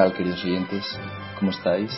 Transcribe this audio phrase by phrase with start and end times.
[0.00, 0.82] Tal, queridos oyentes?
[1.38, 1.90] ¿Cómo estáis?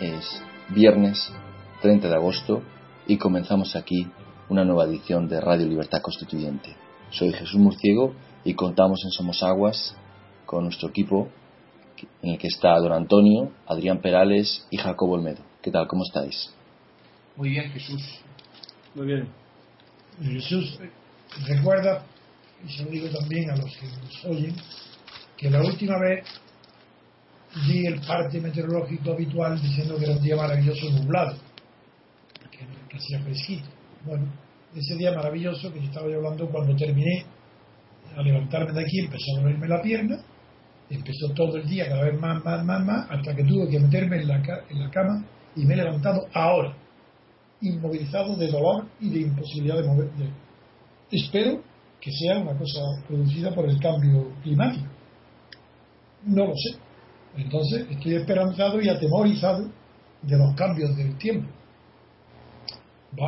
[0.00, 1.32] Es viernes
[1.80, 2.60] 30 de agosto
[3.06, 4.08] y comenzamos aquí
[4.48, 6.74] una nueva edición de Radio Libertad Constituyente.
[7.10, 9.94] Soy Jesús Murciego y contamos en Somos Aguas
[10.44, 11.28] con nuestro equipo
[12.20, 15.44] en el que está Don Antonio, Adrián Perales y Jacobo Olmedo.
[15.62, 15.86] ¿Qué tal?
[15.86, 16.52] ¿Cómo estáis?
[17.36, 18.02] Muy bien, Jesús.
[18.92, 19.28] Muy bien.
[20.20, 20.80] Jesús
[21.46, 22.02] recuerda,
[22.66, 24.56] y se lo digo también a los que nos oyen,
[25.36, 26.24] que la última vez
[27.64, 31.36] di el parte meteorológico habitual diciendo que era un día maravilloso nublado,
[32.50, 33.68] que, que hacía fresquito.
[34.04, 34.26] Bueno,
[34.74, 37.24] ese día maravilloso que yo estaba hablando cuando terminé
[38.14, 40.18] a levantarme de aquí, empezó a dolerme la pierna,
[40.90, 44.20] empezó todo el día cada vez más, más, más, más, hasta que tuve que meterme
[44.20, 45.24] en la, en la cama
[45.54, 46.76] y me he levantado ahora,
[47.60, 50.10] inmovilizado de dolor y de imposibilidad de mover.
[51.10, 51.62] Espero
[52.00, 54.86] que sea una cosa producida por el cambio climático.
[56.24, 56.85] No lo sé.
[57.36, 59.68] Entonces estoy esperanzado y atemorizado
[60.22, 61.48] de los cambios del tiempo.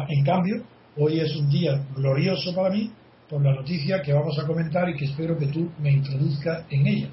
[0.08, 0.64] En cambio,
[0.96, 2.90] hoy es un día glorioso para mí
[3.28, 6.86] por la noticia que vamos a comentar y que espero que tú me introduzcas en
[6.86, 7.10] ella,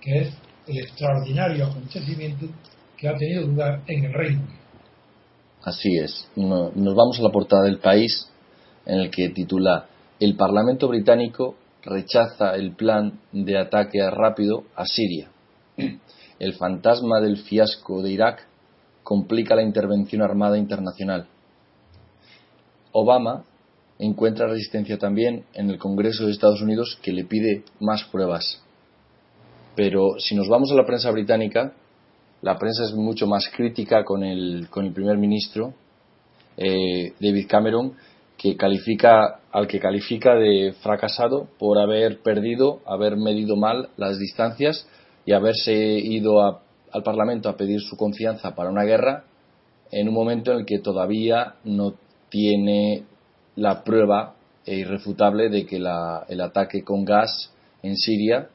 [0.00, 0.34] que es
[0.66, 2.46] el extraordinario acontecimiento
[2.96, 4.60] que ha tenido lugar en el Reino Unido.
[5.62, 6.28] Así es.
[6.36, 8.28] Nos vamos a la portada del país
[8.84, 9.86] en el que titula
[10.20, 15.28] El Parlamento británico rechaza el plan de ataque rápido a Siria.
[16.38, 18.46] El fantasma del fiasco de Irak
[19.02, 21.28] complica la intervención armada internacional.
[22.92, 23.44] Obama
[23.98, 28.62] encuentra resistencia también en el Congreso de Estados Unidos que le pide más pruebas.
[29.74, 31.72] Pero si nos vamos a la prensa británica,
[32.42, 35.74] la prensa es mucho más crítica con el, primer ministro,
[36.56, 37.94] eh, David Cameron,
[38.36, 44.86] que califica, al que califica de fracasado por haber perdido, haber medido mal las distancias
[45.26, 49.24] y haberse ido al Parlamento a pedir su confianza para una guerra
[49.90, 51.94] en un momento en el que todavía no
[52.30, 53.04] tiene
[53.56, 58.48] la prueba irrefutable de que el ataque con gas en Siria,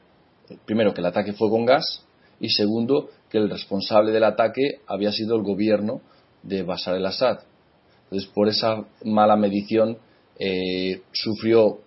[0.64, 2.04] primero que el ataque fue con gas
[2.40, 6.00] y segundo que el responsable del ataque había sido el gobierno
[6.42, 7.38] de Bashar el-Assad.
[8.04, 9.96] Entonces, por esa mala medición
[10.38, 11.78] eh, sufrió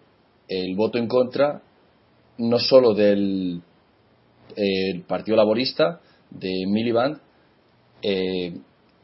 [0.48, 1.62] el voto en contra
[2.38, 3.62] no solo del
[4.56, 6.00] el Partido Laborista
[6.30, 7.20] de Miliband,
[8.02, 8.58] eh,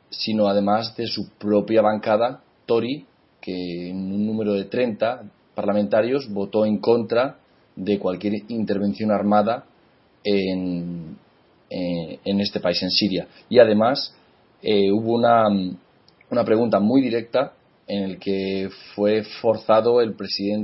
[0.09, 3.05] sino además de su propia bancada, Tory,
[3.41, 5.23] que en un número de 30
[5.55, 7.37] parlamentarios votó en contra
[7.75, 9.65] de cualquier intervención armada
[10.23, 11.17] en,
[11.69, 13.27] en este país, en Siria.
[13.49, 14.13] Y además
[14.61, 15.47] eh, hubo una,
[16.29, 17.53] una pregunta muy directa
[17.87, 20.15] en el que fue forzado el,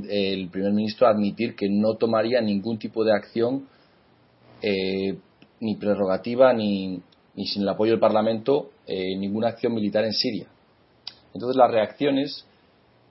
[0.09, 3.67] el primer ministro a admitir que no tomaría ningún tipo de acción
[4.61, 5.17] eh,
[5.59, 7.01] ni prerrogativa ni,
[7.35, 10.47] ni, sin el apoyo del Parlamento eh, ninguna acción militar en Siria.
[11.33, 12.45] Entonces las reacciones,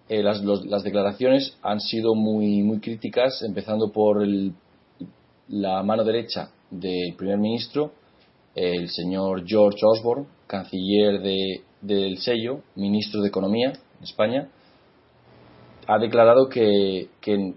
[0.08, 4.52] eh, las, las, declaraciones han sido muy, muy críticas, empezando por el,
[5.48, 7.92] la mano derecha del primer ministro,
[8.54, 14.48] el señor George Osborne, canciller de, del sello, ministro de Economía en España,
[15.86, 17.54] ha declarado que el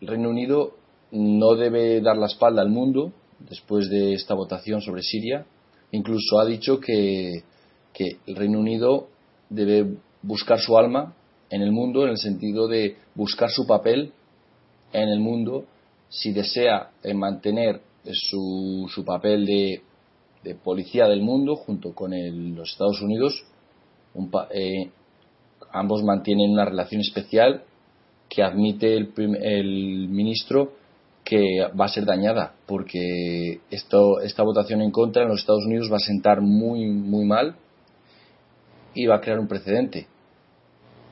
[0.00, 0.74] Reino Unido
[1.10, 5.46] no debe dar la espalda al mundo después de esta votación sobre Siria,
[5.90, 7.42] Incluso ha dicho que,
[7.92, 9.08] que el Reino Unido
[9.48, 11.14] debe buscar su alma
[11.50, 14.12] en el mundo en el sentido de buscar su papel
[14.92, 15.64] en el mundo
[16.10, 17.80] si desea eh, mantener
[18.12, 19.82] su, su papel de,
[20.44, 23.44] de, policía del mundo junto con el, los Estados Unidos.
[24.14, 24.90] Un, eh,
[25.72, 27.62] ambos mantienen una relación especial
[28.28, 29.12] que admite el,
[29.42, 30.72] el, ministro
[31.28, 35.90] que va a ser dañada porque esto, esta votación en contra en los Estados Unidos
[35.92, 37.54] va a sentar muy muy mal
[38.94, 40.06] y va a crear un precedente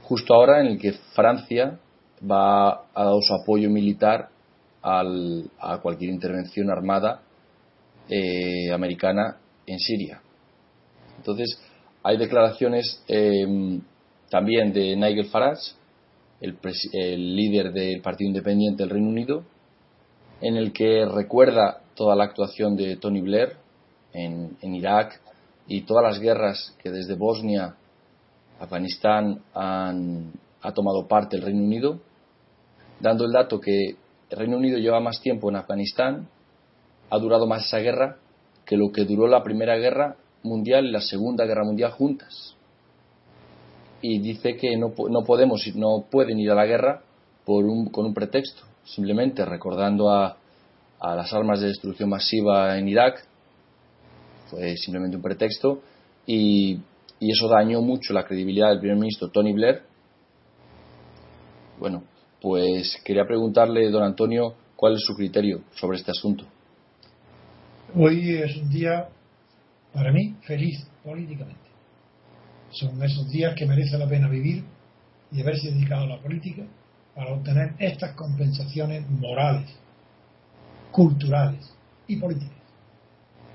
[0.04, 1.78] justo ahora en el que Francia
[2.22, 4.30] va ha dado su apoyo militar
[4.80, 7.20] al, a cualquier intervención armada
[8.08, 9.36] eh, americana
[9.66, 10.22] en Siria.
[11.18, 11.60] Entonces,
[12.02, 13.80] hay declaraciones eh,
[14.30, 15.72] también de Nigel Farage,
[16.40, 16.56] el,
[16.92, 19.44] el, líder del Partido Independiente del Reino Unido,
[20.40, 23.56] en el que recuerda toda la actuación de Tony Blair
[24.12, 25.20] en, Irak
[25.66, 27.74] y todas las guerras que desde Bosnia
[28.60, 32.00] Afganistán ha tomado parte el Reino Unido,
[33.00, 33.96] dando el dato que
[34.30, 36.28] el Reino Unido lleva más tiempo en Afganistán,
[37.10, 38.16] ha durado más esa guerra
[38.64, 42.56] que lo que duró la Primera Guerra Mundial y la Segunda Guerra Mundial juntas.
[44.02, 47.02] Y dice que no, no podemos, no pueden ir a la guerra
[47.44, 50.38] por un, con un pretexto, simplemente recordando a,
[51.00, 53.22] a las armas de destrucción masiva en Irak,
[54.50, 55.82] fue simplemente un pretexto,
[56.26, 56.80] y
[57.18, 59.82] y eso dañó mucho la credibilidad del primer ministro Tony Blair.
[61.78, 62.04] Bueno,
[62.40, 66.44] pues quería preguntarle, don Antonio, cuál es su criterio sobre este asunto.
[67.94, 69.08] Hoy es un día,
[69.92, 71.60] para mí, feliz políticamente.
[72.70, 74.64] Son esos días que merece la pena vivir
[75.32, 76.64] y haberse dedicado a la política
[77.16, 79.74] para obtener estas compensaciones morales,
[80.92, 81.66] culturales
[82.06, 82.58] y políticas.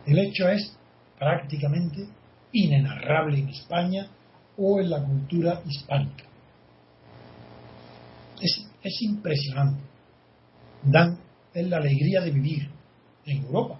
[0.08, 0.76] El hecho es
[1.20, 2.08] prácticamente
[2.54, 4.08] inenarrable en España
[4.58, 6.24] o en la cultura hispánica.
[8.42, 9.84] Es, es impresionante.
[10.84, 11.20] Dan
[11.54, 12.68] es la alegría de vivir
[13.28, 13.80] en Europa.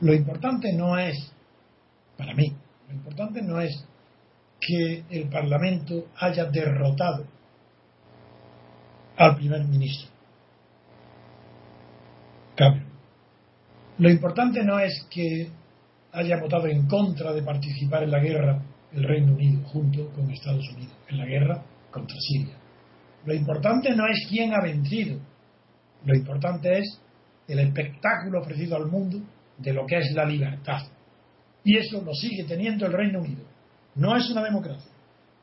[0.00, 1.16] Lo importante no es,
[2.18, 2.52] para mí,
[2.88, 3.84] lo importante no es
[4.60, 7.35] que el Parlamento haya derrotado
[9.16, 10.10] al primer ministro.
[12.54, 12.86] Cameron.
[13.98, 15.48] Lo importante no es que
[16.12, 20.66] haya votado en contra de participar en la guerra el Reino Unido junto con Estados
[20.74, 22.54] Unidos, en la guerra contra Siria.
[23.24, 25.18] Lo importante no es quién ha vencido,
[26.04, 27.00] lo importante es
[27.48, 29.18] el espectáculo ofrecido al mundo
[29.58, 30.82] de lo que es la libertad.
[31.64, 33.42] Y eso lo sigue teniendo el Reino Unido.
[33.96, 34.92] No es una democracia,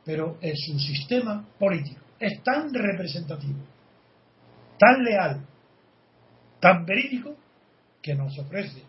[0.06, 2.02] pero es un sistema político.
[2.20, 3.60] Es tan representativo,
[4.78, 5.46] tan leal,
[6.60, 7.36] tan verídico,
[8.02, 8.84] que nos ofrece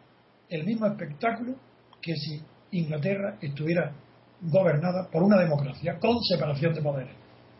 [0.48, 1.54] el mismo espectáculo
[2.02, 2.42] que si
[2.72, 3.92] Inglaterra estuviera
[4.40, 7.14] gobernada por una democracia con separación de poderes.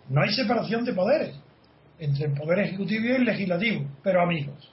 [0.09, 1.35] No hay separación de poderes
[1.99, 4.73] entre el poder ejecutivo y el legislativo, pero amigos.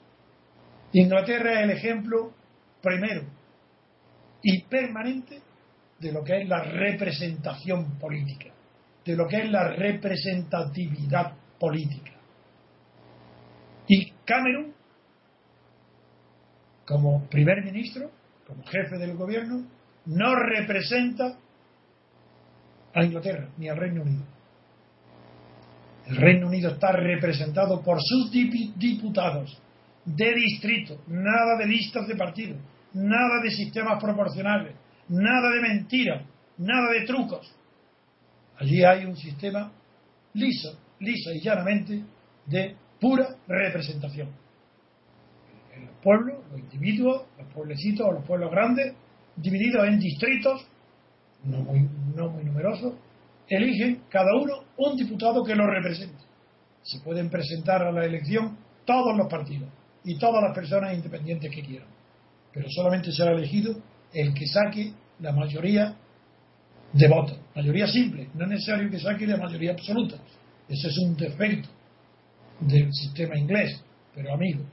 [0.92, 2.34] Inglaterra es el ejemplo
[2.82, 3.24] primero
[4.42, 5.40] y permanente
[6.00, 8.50] de lo que es la representación política,
[9.06, 12.12] de lo que es la representatividad política.
[13.88, 14.74] Y Cameron,
[16.86, 18.12] como primer ministro,
[18.48, 19.66] como jefe del gobierno,
[20.06, 21.38] no representa
[22.94, 24.24] a Inglaterra ni al Reino Unido.
[26.08, 29.62] El Reino Unido está representado por sus diputados
[30.06, 32.58] de distrito, nada de listas de partido,
[32.94, 34.76] nada de sistemas proporcionales,
[35.10, 36.26] nada de mentiras,
[36.58, 37.56] nada de trucos.
[38.58, 39.72] Allí hay un sistema
[40.34, 42.04] liso, lisa y llanamente
[42.46, 44.42] de pura representación
[45.82, 48.94] los pueblos, los individuos, los pueblecitos o los pueblos grandes,
[49.36, 50.68] divididos en distritos,
[51.44, 52.94] no muy, no muy numerosos,
[53.48, 56.24] eligen cada uno un diputado que los represente.
[56.84, 59.70] Se pueden presentar a la elección todos los partidos
[60.04, 61.88] y todas las personas independientes que quieran,
[62.54, 63.76] pero solamente será elegido
[64.14, 65.96] el que saque la mayoría
[66.94, 70.18] de votos, mayoría simple, no es necesario que saque la mayoría absoluta.
[70.68, 71.70] Ese es un defecto
[72.60, 73.84] del sistema inglés,
[74.14, 74.64] pero amigo,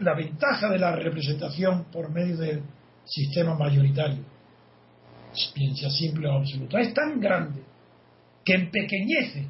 [0.00, 2.62] la ventaja de la representación por medio del
[3.04, 4.24] sistema mayoritario,
[5.54, 7.62] piensa simple o absoluto, es tan grande
[8.44, 9.46] que empequeñece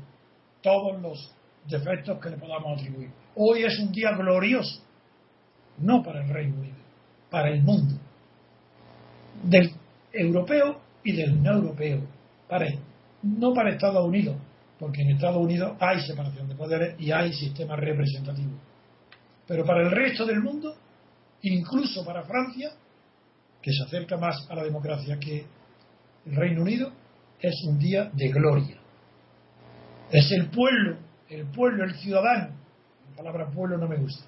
[0.62, 1.32] todos los
[1.66, 3.10] defectos que le podamos atribuir.
[3.36, 4.82] Hoy es un día glorioso,
[5.78, 6.76] no para el Reino Unido,
[7.30, 7.96] para el mundo,
[9.42, 9.72] del
[10.12, 12.00] europeo y del no europeo,
[12.48, 12.66] para,
[13.22, 14.36] no para Estados Unidos,
[14.78, 18.52] porque en Estados Unidos hay separación de poderes y hay sistema representativo
[19.46, 20.74] pero para el resto del mundo
[21.42, 22.70] incluso para Francia,
[23.60, 25.44] que se acerca más a la democracia que
[26.24, 26.90] el Reino Unido,
[27.38, 28.78] es un día de gloria.
[30.10, 32.56] Es el pueblo, el pueblo, el ciudadano,
[33.10, 34.24] la palabra pueblo no me gusta,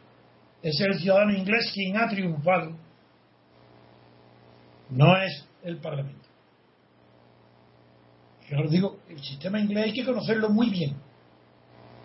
[0.62, 2.76] es el ciudadano inglés quien ha triunfado,
[4.90, 6.25] no es el Parlamento.
[8.48, 10.96] Yo os digo, el sistema inglés hay que conocerlo muy bien,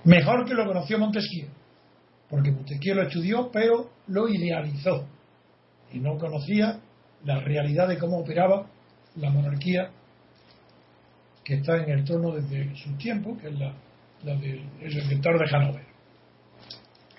[0.04, 1.48] mejor que lo conoció Montesquieu,
[2.30, 5.08] porque Montesquieu lo estudió, pero lo idealizó.
[5.94, 6.80] Y no conocía
[7.26, 8.66] la realidad de cómo operaba
[9.16, 9.92] la monarquía
[11.44, 13.74] que está en el trono desde su tiempo, que es la,
[14.24, 15.86] del inventor de Hanover,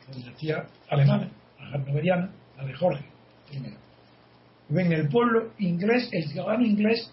[0.09, 3.05] la dinastía alemana, la hanoveriana, la de Jorge
[3.52, 3.75] I.
[4.69, 7.12] Ven, el pueblo inglés, el ciudadano inglés,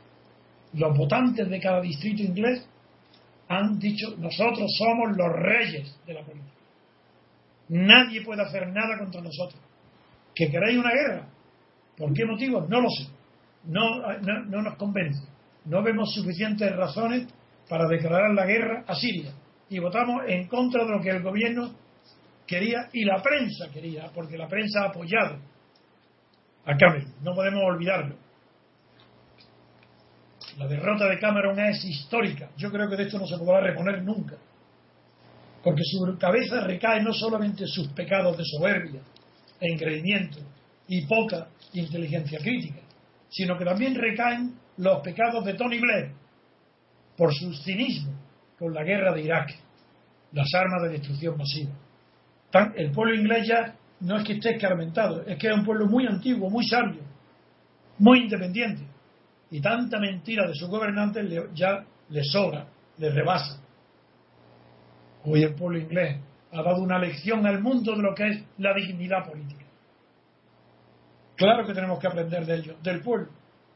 [0.74, 2.68] los votantes de cada distrito inglés
[3.48, 6.54] han dicho, nosotros somos los reyes de la política.
[7.70, 9.62] Nadie puede hacer nada contra nosotros.
[10.36, 11.28] ¿Que queréis una guerra?
[11.98, 12.66] ¿Por qué motivo?
[12.68, 13.08] No lo sé.
[13.66, 15.22] No, no, no nos convence
[15.66, 17.28] no vemos suficientes razones
[17.70, 19.32] para declarar la guerra a Siria
[19.70, 21.72] y votamos en contra de lo que el gobierno
[22.48, 25.38] quería y la prensa quería, porque la prensa ha apoyado
[26.66, 28.16] a Cameron, no podemos olvidarlo.
[30.60, 34.04] La derrota de Cameron es histórica, yo creo que de esto no se podrá reponer
[34.04, 34.36] nunca,
[35.64, 39.00] porque su cabeza recae no solamente sus pecados de soberbia
[39.58, 40.40] e increimiento
[40.90, 42.82] y poca inteligencia crítica,
[43.30, 46.12] sino que también recaen los pecados de Tony Blair
[47.16, 48.12] por su cinismo
[48.58, 49.56] con la guerra de Irak,
[50.34, 51.72] las armas de destrucción masiva.
[52.76, 56.06] el pueblo inglés ya no es que esté escarmentado, es que es un pueblo muy
[56.06, 57.02] antiguo, muy sabio,
[57.98, 58.89] muy independiente.
[59.52, 63.60] Y tanta mentira de sus gobernantes ya le sobra, le rebasa.
[65.26, 66.20] Hoy el pueblo inglés
[66.52, 69.66] ha dado una lección al mundo de lo que es la dignidad política.
[71.36, 73.30] Claro que tenemos que aprender de ello, del pueblo,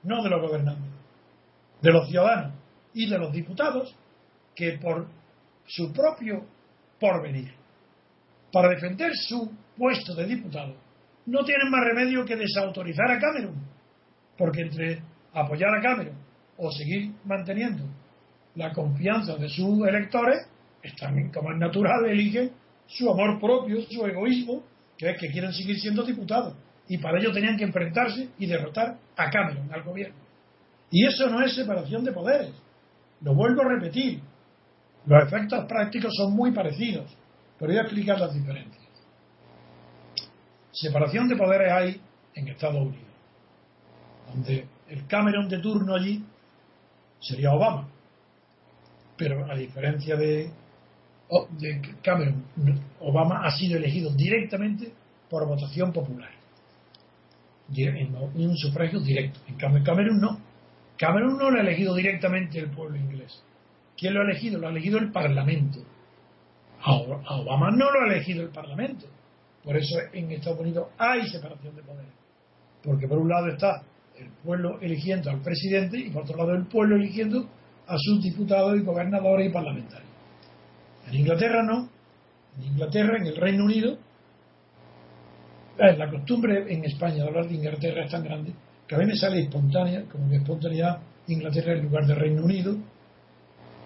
[0.04, 0.92] no de los gobernantes,
[1.82, 2.54] de los ciudadanos
[2.94, 3.96] y de los diputados
[4.56, 5.08] que por
[5.66, 6.46] su propio
[7.00, 7.54] porvenir,
[8.52, 10.76] para defender su puesto de diputado,
[11.26, 13.56] no tienen más remedio que desautorizar a Cameron,
[14.38, 15.02] porque entre
[15.34, 16.16] apoyar a Cameron
[16.58, 17.84] o seguir manteniendo
[18.56, 20.48] la confianza de sus electores,
[20.82, 22.52] están como es natural, eligen
[22.86, 24.64] su amor propio, su egoísmo,
[24.98, 26.56] que es que quieren seguir siendo diputados
[26.88, 30.22] y para ello tenían que enfrentarse y derrotar a Cameron, al gobierno.
[30.92, 32.54] Y eso no es separación de poderes.
[33.22, 34.22] Lo vuelvo a repetir.
[35.06, 37.10] Los efectos prácticos son muy parecidos,
[37.58, 38.84] pero voy a explicar las diferencias.
[40.72, 42.02] Separación de poderes hay
[42.36, 43.08] en Estados Unidos,
[44.28, 46.24] donde el Cameron de turno allí
[47.20, 47.88] sería Obama.
[49.18, 50.50] Pero a diferencia de,
[52.02, 52.44] Cameron,
[53.00, 54.92] Obama ha sido elegido directamente
[55.30, 56.44] por votación popular
[57.76, 59.40] en un sufragio directo.
[59.48, 60.40] En cambio, Camerún no.
[60.98, 63.42] Camerún no lo ha elegido directamente el pueblo inglés.
[63.98, 64.60] ¿Quién lo ha elegido?
[64.60, 65.80] Lo ha elegido el Parlamento.
[66.82, 69.08] A Obama no lo ha elegido el Parlamento.
[69.64, 72.12] Por eso en Estados Unidos hay separación de poderes.
[72.84, 73.82] Porque por un lado está
[74.18, 77.50] el pueblo eligiendo al presidente y por otro lado el pueblo eligiendo
[77.88, 80.10] a sus diputados y gobernadores y parlamentarios.
[81.08, 81.90] En Inglaterra no.
[82.58, 83.98] En Inglaterra, en el Reino Unido,
[85.78, 88.54] la costumbre en España de hablar de Inglaterra es tan grande
[88.88, 92.78] que a mí me sale espontánea, como que espontaneidad Inglaterra en lugar de Reino Unido,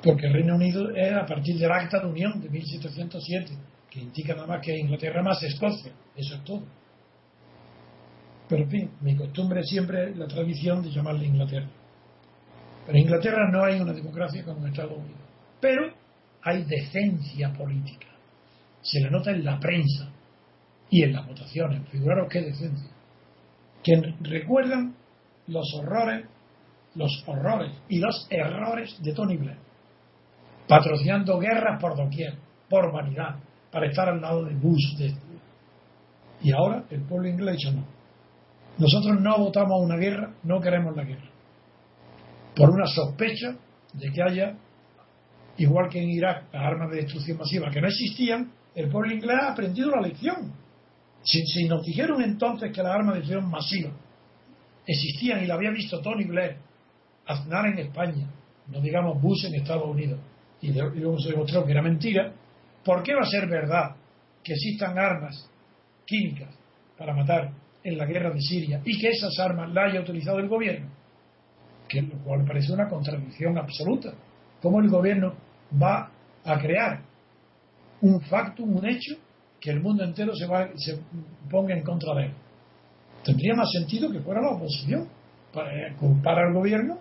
[0.04, 3.52] porque el Reino Unido es a partir del Acta de Unión de 1707,
[3.90, 6.64] que indica nada más que Inglaterra más Escocia, eso es todo.
[8.50, 11.68] Pero en fin, mi costumbre siempre la tradición de llamarle Inglaterra.
[12.86, 15.22] Pero en Inglaterra no hay una democracia como en Estados Unidos.
[15.60, 15.94] Pero
[16.44, 18.08] hay decencia política.
[18.82, 20.10] Se le nota en la prensa,
[20.90, 21.88] y en las votaciones.
[21.90, 22.90] Figuraros qué decencia.
[23.84, 24.96] Que recuerdan
[25.48, 26.26] los horrores,
[26.96, 29.60] los horrores y los errores de Tony Blair,
[30.68, 32.36] patrocinando guerras por doquier,
[32.70, 33.36] por vanidad,
[33.72, 34.98] para estar al lado de Bush.
[34.98, 35.14] De...
[36.42, 37.86] Y ahora el pueblo inglés no.
[38.78, 41.30] Nosotros no votamos una guerra, no queremos la guerra.
[42.56, 43.56] Por una sospecha
[43.94, 44.56] de que haya,
[45.58, 49.38] igual que en Irak, las armas de destrucción masiva que no existían, el pueblo inglés
[49.42, 50.54] ha aprendido la lección
[51.28, 53.92] si, nos dijeron entonces que las armas de destrucción masiva
[54.86, 56.58] existían y la había visto Tony Blair
[57.26, 58.26] Aznar en España,
[58.68, 60.20] no digamos Bush en Estados Unidos,
[60.62, 62.34] y, luego se demostró que era mentira,
[62.86, 63.96] ¿por qué va a ser verdad
[64.42, 65.50] que existan armas
[66.06, 66.56] químicas
[66.98, 67.52] para matar
[67.88, 70.90] en la guerra de Siria y que esas armas las haya utilizado el gobierno?
[71.88, 74.14] Que lo cual parece una contradicción absoluta.
[74.62, 75.34] ¿Cómo el gobierno
[75.82, 76.12] va
[76.44, 77.02] a crear
[78.02, 79.16] un factum, un hecho,
[79.60, 81.00] que el mundo entero se, va, se
[81.50, 82.34] ponga en contra de él.
[83.24, 85.08] Tendría más sentido que fuera la oposición
[85.54, 87.00] para culpar al gobierno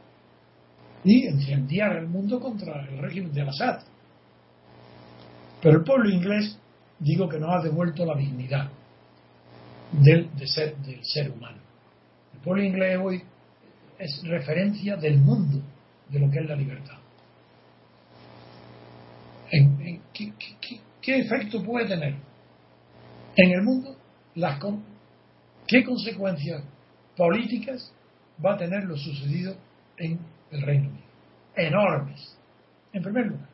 [1.04, 3.80] y incendiar el mundo contra el régimen de Assad.
[5.60, 6.58] Pero el pueblo inglés,
[6.98, 8.70] digo que nos ha devuelto la dignidad
[10.00, 11.58] del, de ser, del ser humano.
[12.34, 13.22] El pueblo inglés hoy
[13.98, 15.62] es referencia del mundo
[16.08, 16.98] de lo que es la libertad.
[19.50, 20.32] ¿En, qué,
[21.00, 22.14] qué, efecto puede tener
[23.36, 23.96] en el mundo?
[24.34, 24.60] Las,
[25.66, 26.62] ¿Qué consecuencias
[27.16, 27.92] políticas
[28.44, 29.56] va a tener lo sucedido
[29.96, 30.18] en
[30.50, 31.06] el Reino Unido?
[31.54, 32.36] Enormes.
[32.92, 33.48] En primer lugar,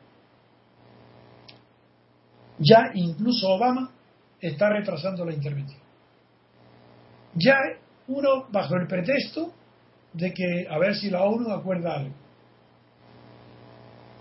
[2.59, 3.91] ya incluso Obama
[4.39, 5.82] está retrasando la intervención.
[7.35, 7.57] Ya
[8.07, 9.51] uno bajo el pretexto
[10.13, 12.13] de que a ver si la ONU acuerda algo.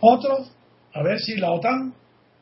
[0.00, 0.52] Otros
[0.94, 1.94] a ver si la OTAN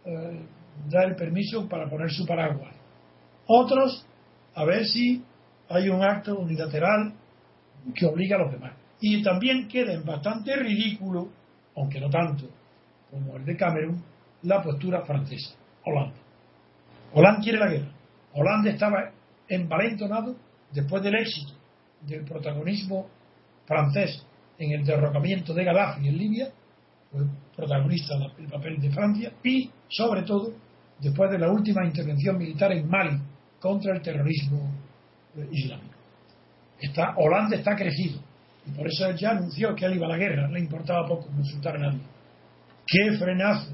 [0.05, 0.41] eh,
[0.89, 2.75] da el permiso para poner su paraguas.
[3.47, 4.07] Otros
[4.55, 5.25] a ver si
[5.69, 7.15] hay un acto unilateral
[7.95, 8.73] que obliga a los demás.
[9.01, 11.29] Y también queda en bastante ridículo,
[11.77, 12.47] aunque no tanto
[13.11, 14.03] como el de Camerún,
[14.43, 16.17] la postura francesa, Hollande.
[17.13, 17.93] Hollande quiere la guerra.
[18.35, 19.11] Hollande estaba
[19.49, 20.37] envalentonado
[20.73, 21.53] después del éxito
[22.03, 23.09] del protagonismo
[23.67, 24.25] francés
[24.59, 26.51] en el derrocamiento de Gaddafi en Libia,
[27.11, 27.23] fue
[27.57, 30.53] protagonista del papel de Francia, y sobre todo
[30.99, 33.19] después de la última intervención militar en Mali
[33.59, 34.71] contra el terrorismo
[35.37, 35.95] eh, islámico.
[37.17, 38.21] Holanda está crecido
[38.67, 41.27] y por eso él ya anunció que él iba a la guerra, le importaba poco
[41.27, 42.01] consultar a nadie.
[42.87, 43.73] ¿Qué frenazo,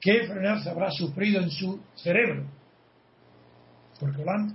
[0.00, 2.44] qué frenazo habrá sufrido en su cerebro?
[3.98, 4.54] Porque Holanda,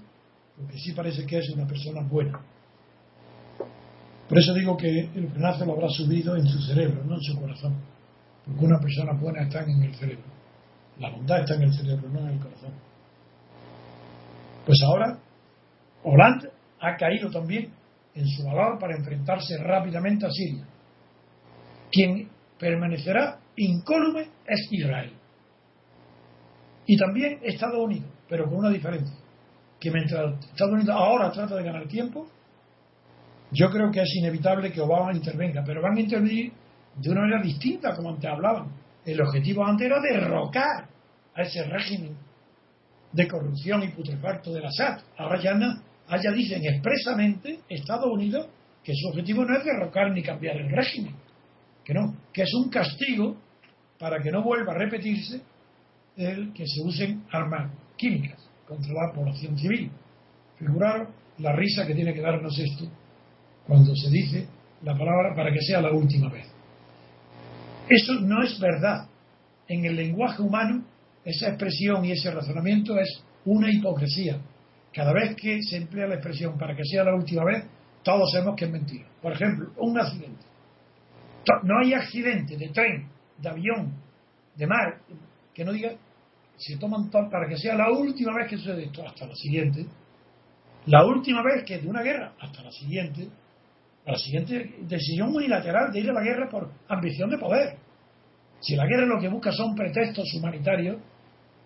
[0.60, 2.38] porque sí parece que es una persona buena.
[4.28, 7.40] Por eso digo que el frenazo lo habrá subido en su cerebro, no en su
[7.40, 7.76] corazón.
[8.46, 10.26] Porque una persona buena está en el cerebro.
[11.00, 12.74] La bondad está en el cerebro, no en el corazón.
[14.66, 15.18] Pues ahora,
[16.04, 16.50] Holanda
[16.82, 17.72] ha caído también
[18.14, 20.66] en su valor para enfrentarse rápidamente a Siria.
[21.90, 25.14] Quien permanecerá incólume es Israel.
[26.86, 29.19] Y también Estados Unidos, pero con una diferencia.
[29.80, 32.28] Que mientras Estados Unidos ahora trata de ganar tiempo,
[33.52, 36.52] yo creo que es inevitable que Obama intervenga, pero van a intervenir
[36.96, 38.68] de una manera distinta, como antes hablaban.
[39.06, 40.88] El objetivo antes era derrocar
[41.34, 42.16] a ese régimen
[43.12, 45.02] de corrupción y putrefacto de la SAT.
[45.18, 48.48] Ahora ya, dicen expresamente Estados Unidos
[48.84, 51.16] que su objetivo no es derrocar ni cambiar el régimen,
[51.84, 53.38] que no, que es un castigo
[53.98, 55.42] para que no vuelva a repetirse
[56.16, 59.92] el que se usen armas químicas contra la población civil.
[60.58, 61.08] Figuraron
[61.40, 62.86] la risa que tiene que darnos esto
[63.66, 64.48] cuando se dice
[64.84, 66.46] la palabra para que sea la última vez.
[67.90, 69.08] Eso no es verdad.
[69.68, 70.86] En el lenguaje humano,
[71.26, 74.40] esa expresión y ese razonamiento es una hipocresía.
[74.94, 77.66] Cada vez que se emplea la expresión para que sea la última vez,
[78.04, 79.08] todos sabemos que es mentira.
[79.22, 80.46] Por ejemplo, un accidente.
[81.64, 83.94] No hay accidente de tren, de avión,
[84.56, 85.00] de mar,
[85.54, 85.94] que no diga,
[86.60, 89.86] se toman para que sea la última vez que sucede esto, hasta la siguiente.
[90.86, 93.30] La última vez que de una guerra, hasta la siguiente.
[94.06, 97.78] La siguiente decisión unilateral de ir a la guerra por ambición de poder.
[98.60, 100.98] Si la guerra lo que busca son pretextos humanitarios,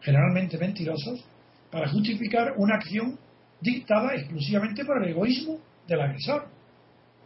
[0.02, 1.26] generalmente mentirosos,
[1.72, 3.18] para justificar una acción
[3.62, 6.48] dictada exclusivamente por el egoísmo del agresor.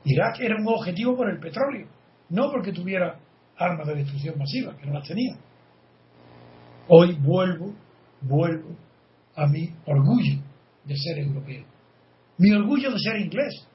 [0.06, 1.88] Irak era un objetivo por el petróleo,
[2.30, 3.20] no porque tuviera
[3.58, 5.36] armas de destrucción masiva, que no las tenía.
[6.90, 7.74] Hoy vuelvo,
[8.22, 8.70] vuelvo
[9.36, 10.42] a mi orgullo
[10.86, 11.66] de ser europeo,
[12.38, 13.68] mi orgullo de ser inglés.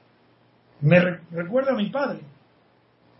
[0.81, 0.99] Me
[1.31, 2.19] recuerda a mi padre,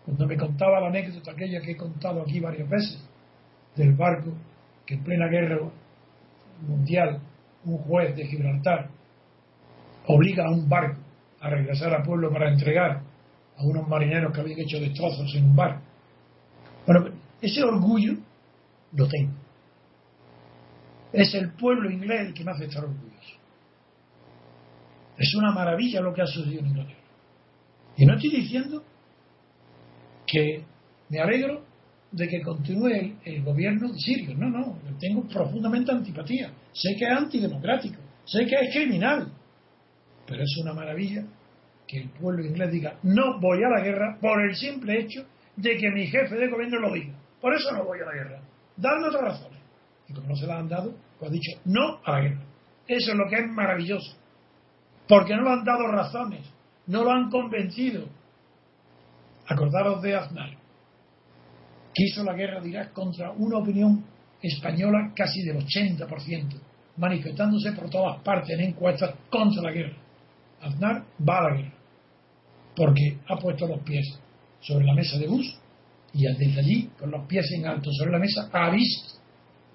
[0.04, 3.08] cuando me contaba la anécdota aquella que he contado aquí varias veces,
[3.76, 4.32] del barco
[4.84, 5.58] que en plena guerra
[6.66, 7.20] mundial
[7.64, 8.90] un juez de Gibraltar
[10.06, 11.00] obliga a un barco
[11.40, 13.02] a regresar al pueblo para entregar
[13.56, 15.82] a unos marineros que habían hecho destrozos en un barco.
[16.86, 18.14] Bueno, ese orgullo
[18.92, 19.43] lo tengo.
[21.14, 23.38] Es el pueblo inglés el que hace estar orgulloso.
[25.16, 26.98] Es una maravilla lo que ha sucedido en Inglaterra.
[27.96, 28.82] Y no estoy diciendo
[30.26, 30.64] que
[31.08, 31.64] me alegro
[32.10, 34.36] de que continúe el, gobierno sirio.
[34.36, 36.52] No, no, tengo profundamente antipatía.
[36.72, 39.32] Sé que es antidemocrático, sé que es criminal,
[40.26, 41.24] pero es una maravilla
[41.86, 45.76] que el pueblo inglés diga no voy a la guerra por el simple hecho de
[45.76, 47.14] que mi jefe de gobierno lo diga.
[47.40, 48.40] Por eso no voy a la guerra.
[48.76, 49.63] Dando otras razones.
[50.08, 52.42] Y como no se la han dado, pues ha dicho no a la guerra.
[52.86, 54.16] Eso es lo que es maravilloso.
[55.08, 56.46] Porque no lo han dado razones,
[56.86, 58.06] no lo han convencido.
[59.46, 60.64] Acordaros de Aznar
[61.94, 64.04] que hizo la guerra de Irak contra una opinión
[64.42, 66.60] española casi del 80%,
[66.96, 69.96] manifestándose por todas partes en encuestas contra la guerra.
[70.60, 71.74] Aznar va a la guerra,
[72.74, 74.18] porque ha puesto los pies
[74.60, 75.54] sobre la mesa de Bush
[76.12, 79.20] y desde allí, con los pies en alto sobre la mesa, ha visto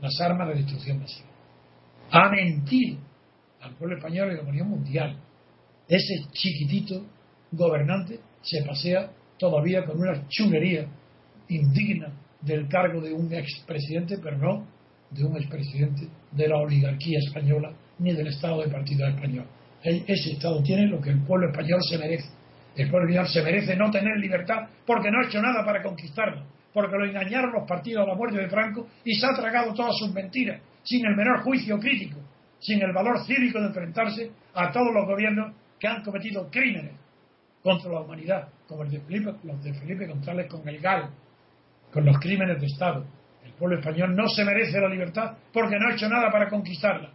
[0.02, 1.30] las armas de destrucción masiva.
[2.12, 3.00] Ha mentido
[3.62, 5.18] al pueblo español y a la Unión Mundial.
[5.88, 7.06] Ese chiquitito
[7.52, 10.86] gobernante se pasea todavía con una chulería
[11.50, 14.68] indigna del cargo de un expresidente, pero no
[15.12, 19.46] de un expresidente de la oligarquía española ni del Estado de Partido Español.
[19.84, 22.30] Ese Estado tiene lo que el pueblo español se merece.
[22.76, 26.46] El pueblo español se merece no tener libertad porque no ha hecho nada para conquistarla,
[26.80, 29.98] porque lo engañaron los partidos a la muerte de Franco y se ha tragado todas
[29.98, 32.20] sus mentiras, sin el menor juicio crítico,
[32.58, 36.94] sin el valor cívico de enfrentarse a todos los gobiernos que han cometido crímenes
[37.62, 41.10] contra la humanidad, como el de Felipe, los de Felipe González con el GAL,
[41.92, 43.06] con los crímenes de Estado.
[43.44, 47.12] El pueblo español no se merece la libertad porque no ha hecho nada para conquistarla.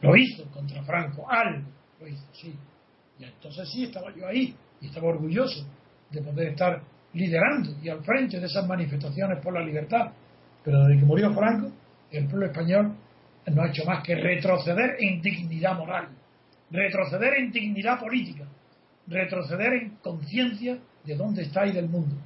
[0.00, 1.68] Lo hizo contra Franco, algo
[2.00, 2.52] lo hizo, sí.
[3.20, 5.64] Y entonces sí estaba yo ahí y estaba orgulloso
[6.10, 6.82] de poder estar
[7.14, 10.12] liderando y al frente de esas manifestaciones por la libertad.
[10.64, 11.70] Pero desde que murió Franco,
[12.10, 12.94] el pueblo español
[13.46, 16.08] no ha hecho más que retroceder en dignidad moral,
[16.70, 18.44] retroceder en dignidad política,
[19.06, 22.16] retroceder en conciencia de dónde está y del mundo.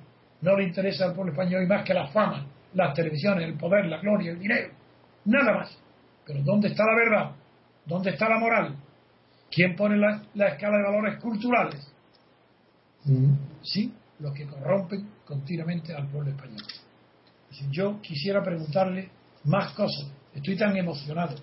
[0.40, 3.98] No le interesa al pueblo español más que la fama, las televisiones, el poder, la
[3.98, 4.72] gloria, el dinero.
[5.24, 5.78] Nada más.
[6.26, 7.32] Pero ¿dónde está la verdad?
[7.86, 8.76] ¿Dónde está la moral?
[9.50, 11.92] ¿Quién pone la, escala de valores culturales?
[13.04, 13.34] Mm.
[13.62, 13.92] Sí,
[14.22, 16.62] los que corrompen continuamente al pueblo español.
[17.70, 19.10] Yo quisiera preguntarle
[19.44, 20.10] más cosas.
[20.32, 21.36] Estoy tan emocionado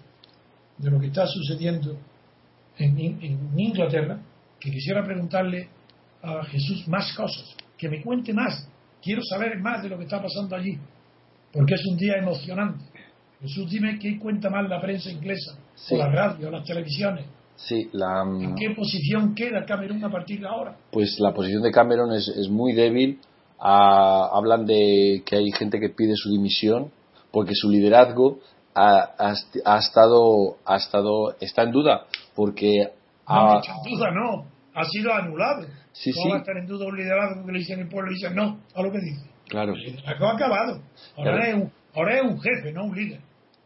[0.78, 2.00] de lo que está sucediendo
[2.78, 4.20] en Inglaterra
[4.60, 5.70] que quisiera preguntarle
[6.22, 8.68] a Jesús más cosas, que me cuente más.
[9.02, 10.78] Quiero saber más de lo que está pasando allí,
[11.52, 12.86] porque es un día emocionante.
[13.42, 15.58] Jesús, dime qué cuenta más la prensa inglesa,
[15.92, 17.26] o la radio, o las televisiones.
[17.68, 20.78] Sí, la, ¿En qué posición queda Cameron a partir de ahora?
[20.92, 23.20] Pues la posición de Cameron es, es muy débil.
[23.60, 26.92] Ah, hablan de que hay gente que pide su dimisión
[27.32, 28.40] porque su liderazgo
[28.74, 29.10] ha,
[29.66, 32.92] ha, estado, ha estado, está en duda porque
[33.28, 35.68] no, en duda no, ha sido anulado.
[35.92, 38.16] Sí, ¿Cómo va a estar en duda un liderazgo que le dicen el pueblo y
[38.16, 39.30] dicen no a lo que dice?
[39.48, 39.74] Claro.
[39.74, 40.82] El liderazgo ha acabado.
[41.18, 43.20] Ahora, es un, ahora es un jefe, no un líder.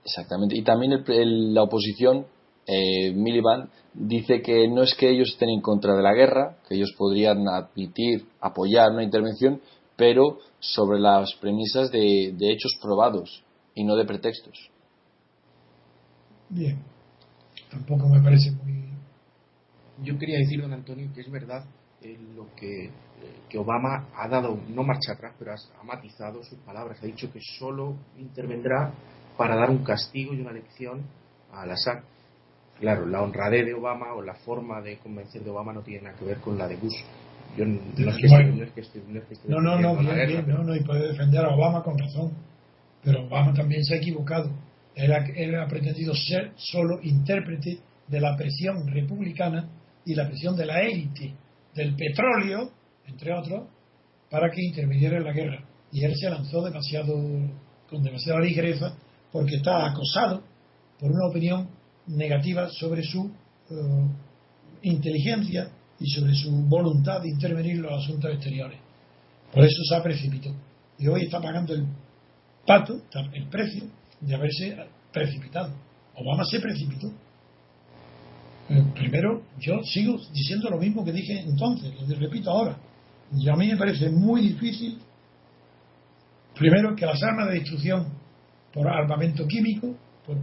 [0.04, 0.58] Exactamente.
[0.58, 2.26] Y también el, la oposición,
[2.68, 6.76] eh, Miliband, dice que no es que ellos estén en contra de la guerra, que
[6.76, 9.62] ellos podrían admitir, apoyar una intervención,
[9.96, 13.44] pero sobre las premisas de, de hechos probados
[13.76, 14.70] y no de pretextos.
[16.50, 16.80] Bien.
[17.70, 18.84] Tampoco me parece muy
[20.02, 21.64] yo quería decir, don Antonio, que es verdad
[22.02, 22.92] eh, lo que, eh,
[23.48, 27.00] que, Obama ha dado, no marcha atrás, pero ha, matizado sus palabras.
[27.02, 28.92] Ha dicho que solo intervendrá
[29.38, 31.04] para dar un castigo y una lección
[31.52, 32.04] a Assad.
[32.80, 36.18] Claro, la honradez de Obama o la forma de convencer de Obama no tiene nada
[36.18, 37.02] que ver con la de Bush.
[37.58, 38.88] Yo no, es que
[39.48, 42.34] no, no, no, no, no, y puede defender a Obama con razón.
[43.04, 44.50] Pero Obama también se ha equivocado.
[44.96, 49.70] Él ha, él ha pretendido ser solo intérprete de la presión republicana
[50.06, 51.34] y la presión de la élite
[51.76, 52.72] del petróleo,
[53.06, 53.68] entre otros,
[54.30, 55.64] para que interviniera en la guerra.
[55.92, 57.14] Y él se lanzó demasiado,
[57.90, 58.96] con demasiada ligereza
[59.32, 60.44] porque está acosado
[61.00, 61.68] por una opinión
[62.08, 63.32] negativa sobre su
[63.70, 63.74] eh,
[64.84, 68.80] inteligencia y sobre su voluntad de intervenir en los asuntos exteriores.
[69.52, 70.56] Por eso se ha precipitado.
[70.98, 71.86] Y hoy está pagando el
[72.66, 73.02] pato,
[73.34, 73.84] el precio
[74.20, 74.78] de haberse
[75.12, 75.74] precipitado.
[76.16, 77.08] Obama se precipitó.
[78.70, 82.78] Eh, primero, yo sigo diciendo lo mismo que dije entonces, lo repito ahora.
[83.36, 85.00] Y a mí me parece muy difícil,
[86.56, 88.08] primero, que las armas de destrucción
[88.74, 90.38] por armamento químico, por,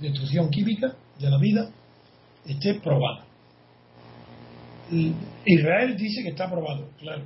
[0.00, 1.70] destrucción química de la vida,
[2.46, 3.24] esté probada.
[5.44, 7.24] Israel dice que está aprobado, claro.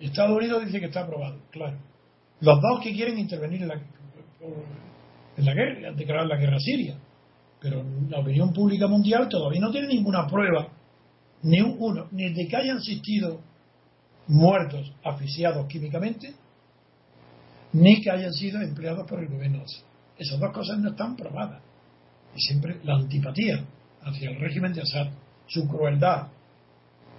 [0.00, 1.76] Estados Unidos dice que está aprobado, claro.
[2.40, 6.96] Los dos que quieren intervenir en la, en la guerra, declarar la guerra siria
[7.60, 10.68] pero la opinión pública mundial todavía no tiene ninguna prueba,
[11.42, 13.40] ni uno, ni de que hayan existido
[14.28, 16.34] muertos asfixiados químicamente,
[17.72, 19.64] ni que hayan sido empleados por el gobierno.
[20.18, 21.62] Esas dos cosas no están probadas.
[22.34, 23.64] Y siempre la antipatía
[24.02, 25.08] hacia el régimen de Assad,
[25.46, 26.28] su crueldad,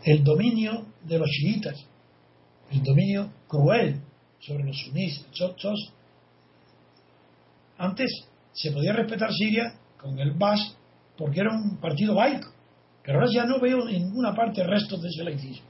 [0.04, 1.86] el dominio de los chiitas,
[2.72, 4.02] el dominio cruel
[4.40, 5.26] sobre los sunís,
[7.78, 8.12] Antes
[8.54, 10.74] se podía respetar Siria con el Bash
[11.18, 12.50] porque era un partido laico.
[13.04, 15.68] Pero ahora ya no veo en ninguna parte restos de ese laicismo.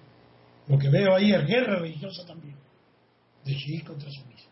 [0.67, 2.55] Lo que veo ahí es guerra religiosa también,
[3.45, 4.47] de chií contra sunís.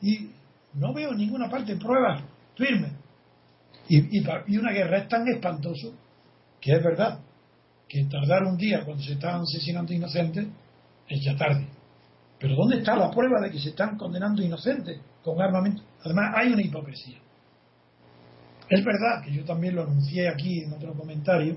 [0.00, 0.30] Y
[0.74, 2.22] no veo en ninguna parte pruebas
[2.56, 2.92] firmes.
[3.88, 5.92] Y, y, una guerra es tan espantoso
[6.60, 7.18] que es verdad
[7.88, 10.46] que tardar un día cuando se están asesinando inocentes
[11.08, 11.66] es ya tarde.
[12.38, 15.82] Pero ¿dónde está la prueba de que se están condenando inocentes con armamento?
[16.04, 17.18] Además, hay una hipocresía.
[18.68, 21.56] Es verdad que yo también lo anuncié aquí en otro comentario,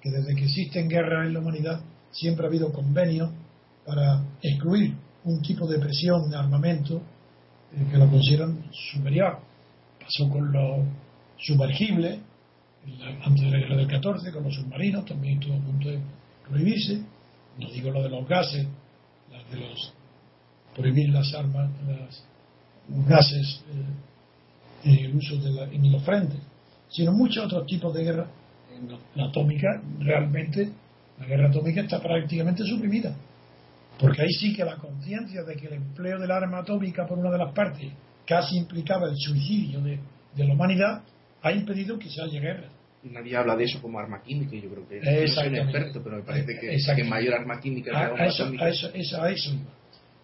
[0.00, 3.30] que desde que existen guerras en la humanidad siempre ha habido convenios
[3.86, 4.94] para excluir
[5.24, 7.00] un tipo de presión de armamento
[7.70, 9.38] que lo consideran superior.
[10.00, 10.86] Pasó con los
[11.38, 12.18] sumergibles,
[13.22, 15.98] antes de la guerra del 14, con los submarinos, también estuvo a punto de
[16.48, 17.02] prohibirse.
[17.58, 18.66] No digo lo de los gases,
[19.30, 19.92] las de los
[20.74, 21.70] prohibir las armas,
[22.88, 23.62] los gases
[24.84, 26.38] eh, el uso de la, en los frentes,
[26.88, 28.26] sino muchos otros tipos de guerra.
[29.16, 30.70] La atómica, realmente,
[31.18, 33.14] la guerra atómica está prácticamente suprimida.
[33.98, 37.30] Porque ahí sí que la conciencia de que el empleo del arma atómica por una
[37.30, 37.92] de las partes
[38.26, 39.98] casi implicaba el suicidio de,
[40.34, 41.02] de la humanidad,
[41.42, 42.68] ha impedido que se haya guerra.
[43.02, 46.22] Nadie habla de eso como arma química, yo creo que soy un experto, pero me
[46.22, 49.50] parece que, que mayor arma química es a, eso, A eso, eso, a eso.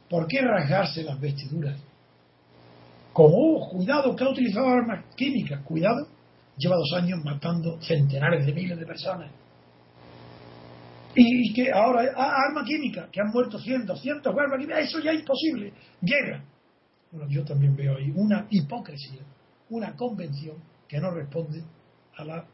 [0.08, 1.80] ¿Por qué rasgarse las vestiduras?
[3.12, 6.08] Como, cuidado, que ha utilizado armas químicas, cuidado,
[6.58, 9.30] lleva dos años matando centenares de miles de personas.
[11.16, 15.20] Y, que ahora, ah, arma química, que han muerto 100, 200 armas eso ya es
[15.20, 15.72] imposible.
[16.00, 16.42] Guerra.
[17.12, 19.20] Bueno, yo también veo ahí una hipocresía,
[19.70, 20.57] una convención
[20.88, 21.62] que no responde
[22.16, 22.44] a la,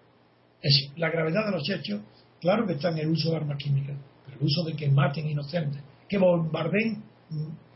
[0.96, 2.02] la gravedad de los hechos.
[2.40, 3.96] Claro que está en el uso de armas químicas,
[4.26, 7.02] pero el uso de que maten inocentes, que bombardeen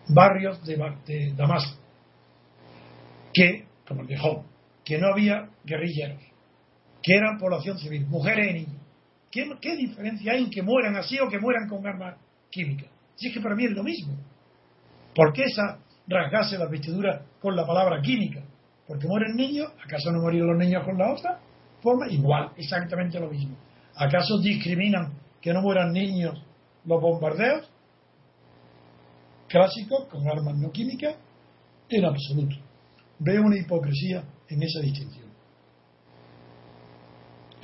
[0.08, 1.78] barrios de, de Damasco,
[3.32, 4.44] que, como el de Home,
[4.84, 6.20] que no había guerrilleros,
[7.02, 8.73] que eran población civil, mujeres y niños.
[9.60, 12.16] ¿Qué, diferencia hay en que mueran así o que mueran con armas
[12.50, 12.88] químicas?
[13.16, 14.16] Si es que para mí es lo mismo.
[15.12, 18.42] ¿Por qué esa rasgarse las vestiduras con la palabra química?
[18.86, 21.40] Porque mueren niños, ¿acaso no morían los niños con la otra
[21.82, 22.06] forma?
[22.08, 23.56] Igual, exactamente lo mismo.
[23.96, 26.40] ¿Acaso discriminan que no mueran niños
[26.84, 27.68] los bombardeos?
[29.48, 31.16] clásicos con armas no químicas?
[31.88, 32.56] En absoluto.
[33.18, 35.23] Veo una hipocresía en esa distinción.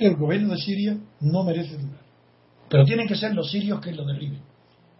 [0.01, 2.01] El gobierno de Siria no merece durar,
[2.67, 4.41] pero tienen que ser los sirios que lo derriben.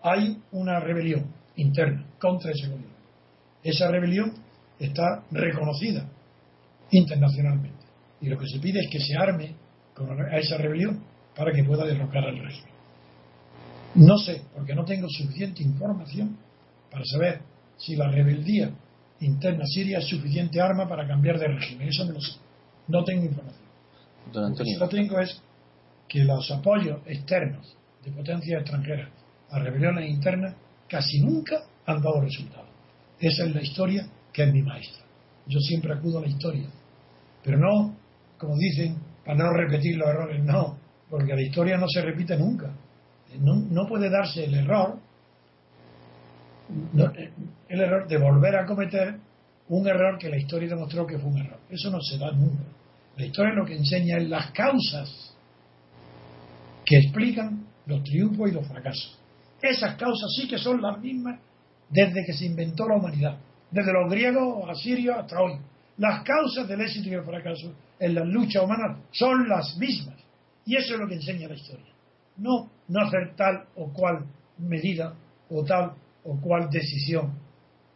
[0.04, 2.94] Hay una rebelión interna contra ese gobierno.
[3.64, 4.32] Esa rebelión
[4.78, 6.08] está reconocida
[6.92, 7.84] internacionalmente
[8.22, 9.56] y lo que se pide es que se arme
[10.32, 11.04] a esa rebelión
[11.36, 12.74] para que pueda derrocar al régimen.
[13.96, 16.38] No sé, porque no tengo suficiente información
[16.92, 17.42] para saber
[17.76, 18.70] si la rebeldía
[19.20, 21.88] interna siria es suficiente arma para cambiar de régimen.
[21.88, 22.38] Eso no lo sé.
[22.88, 23.61] No tengo información.
[24.34, 25.41] Lo que tengo es
[26.08, 29.10] que los apoyos externos de potencias extranjeras
[29.50, 30.56] a rebeliones internas
[30.88, 32.67] casi nunca han dado resultados.
[33.20, 35.04] Esa es la historia que es mi maestra.
[35.48, 36.67] Yo siempre acudo a la historia.
[37.44, 37.96] Pero no,
[38.38, 40.78] como dicen, para no repetir los errores, no,
[41.10, 42.72] porque la historia no se repite nunca.
[43.39, 45.00] No, no puede darse el error
[47.70, 49.15] el error de volver a cometer
[49.70, 51.60] un error que la historia demostró que fue un error.
[51.70, 52.63] Eso no se da nunca.
[53.22, 55.36] La historia lo que enseña es las causas
[56.84, 59.20] que explican los triunfos y los fracasos.
[59.62, 61.40] Esas causas sí que son las mismas
[61.88, 63.38] desde que se inventó la humanidad,
[63.70, 65.54] desde los griegos, asirios hasta hoy.
[65.98, 70.16] Las causas del éxito y el fracaso en las luchas humanas son las mismas.
[70.66, 71.94] Y eso es lo que enseña la historia.
[72.38, 74.26] No, no hacer tal o cual
[74.58, 75.14] medida
[75.48, 75.92] o tal
[76.24, 77.38] o cuál decisión,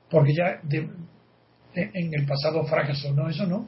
[0.08, 0.62] porque ya
[1.74, 3.68] en el pasado fracasó, no, eso no,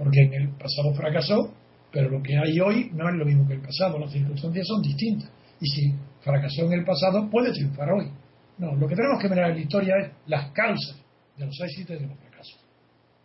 [0.00, 1.52] porque en el pasado fracasó,
[1.92, 4.80] pero lo que hay hoy no es lo mismo que el pasado, las circunstancias son
[4.80, 8.10] distintas, y si fracasó en el pasado, puede triunfar hoy.
[8.56, 10.96] No, lo que tenemos que mirar en la historia es las causas
[11.36, 12.64] de los éxitos y de los fracasos,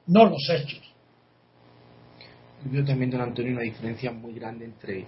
[0.08, 0.82] no los hechos.
[2.66, 5.06] Veo también, don Antonio, una diferencia muy grande entre,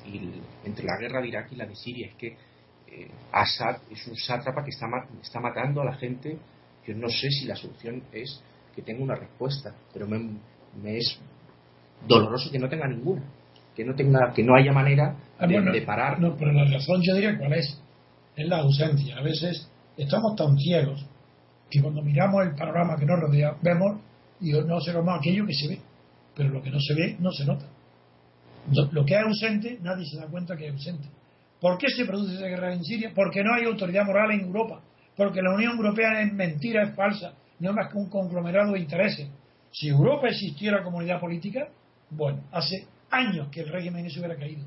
[0.64, 2.08] entre la guerra de Irak y la de Siria.
[2.08, 4.86] Es que eh, Assad es un sátrapa que está,
[5.22, 6.38] está matando a la gente.
[6.86, 8.42] Yo no sé si la solución es
[8.76, 11.20] que tenga una respuesta, pero me, es
[12.06, 13.24] doloroso que no tenga ninguna,
[13.76, 16.20] que no tenga, que no haya manera ah, de, parar.
[16.20, 17.82] No, pero la razón yo diría cuál es,
[18.36, 19.18] es la ausencia.
[19.18, 21.06] A veces estamos tan ciegos
[21.70, 24.02] que cuando miramos el panorama que nos rodea, vemos
[24.40, 25.80] y no más aquello que se ve,
[26.36, 27.66] pero lo que no se ve no se nota.
[28.92, 31.08] Lo que es ausente, nadie se da cuenta que es ausente.
[31.60, 33.12] ¿Por qué se produce esa guerra en Siria?
[33.16, 34.82] Porque no hay autoridad moral en Europa.
[35.16, 37.34] Porque la Unión Europea es mentira, es falsa.
[37.60, 39.28] No es más que un conglomerado de intereses.
[39.72, 41.70] Si Europa existiera comunidad política,
[42.10, 44.66] bueno, hace años que el régimen se hubiera caído.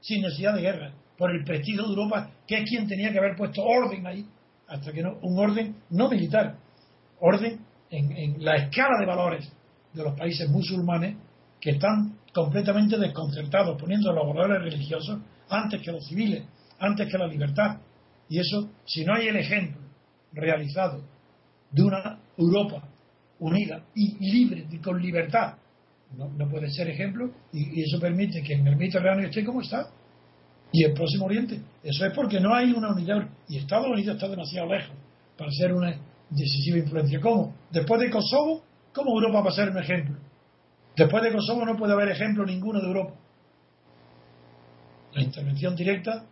[0.00, 0.92] Sin necesidad de guerra.
[1.16, 4.26] Por el prestigio de Europa, que es quien tenía que haber puesto orden ahí.
[4.68, 6.56] Hasta que no, un orden no militar.
[7.20, 9.52] Orden en, en la escala de valores
[9.92, 11.16] de los países musulmanes
[11.60, 16.44] que están completamente desconcertados, poniendo los valores religiosos antes que los civiles,
[16.78, 17.78] antes que la libertad.
[18.28, 19.80] Y eso, si no hay el ejemplo
[20.32, 21.02] realizado
[21.70, 22.88] de una Europa
[23.40, 25.54] unida y libre, y con libertad,
[26.16, 29.88] no, puede ser ejemplo, y, eso permite que en el Mediterráneo esté como está,
[30.72, 31.60] y el Próximo Oriente.
[31.82, 34.94] Eso es porque no hay una unidad, y Estados Unidos está demasiado lejos
[35.36, 35.96] para ser una
[36.28, 37.20] decisiva influencia.
[37.20, 37.54] ¿Cómo?
[37.70, 40.16] Después de Kosovo, ¿cómo Europa va a ser un ejemplo?
[40.96, 43.14] Después de Kosovo no puede haber ejemplo ninguno de Europa.
[45.14, 46.24] La intervención directa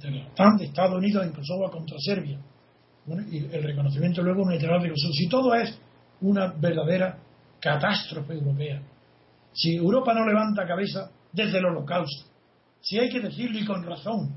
[0.00, 2.38] de la OTAN, de Estados Unidos en Kosovo contra Serbia.
[3.30, 5.12] y el reconocimiento luego unilateral de Kosovo.
[5.12, 5.78] Si todo es
[6.20, 7.18] una verdadera
[7.60, 8.82] catástrofe europea,
[9.52, 12.30] si Europa no levanta cabeza desde el holocausto,
[12.80, 14.34] si hay que decirlo y con razón,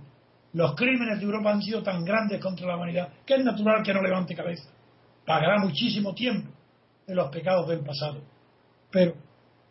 [0.53, 3.93] los crímenes de Europa han sido tan grandes contra la humanidad que es natural que
[3.93, 4.69] no levante cabeza.
[5.25, 6.49] Pagará muchísimo tiempo
[7.07, 8.21] de los pecados del pasado.
[8.91, 9.15] Pero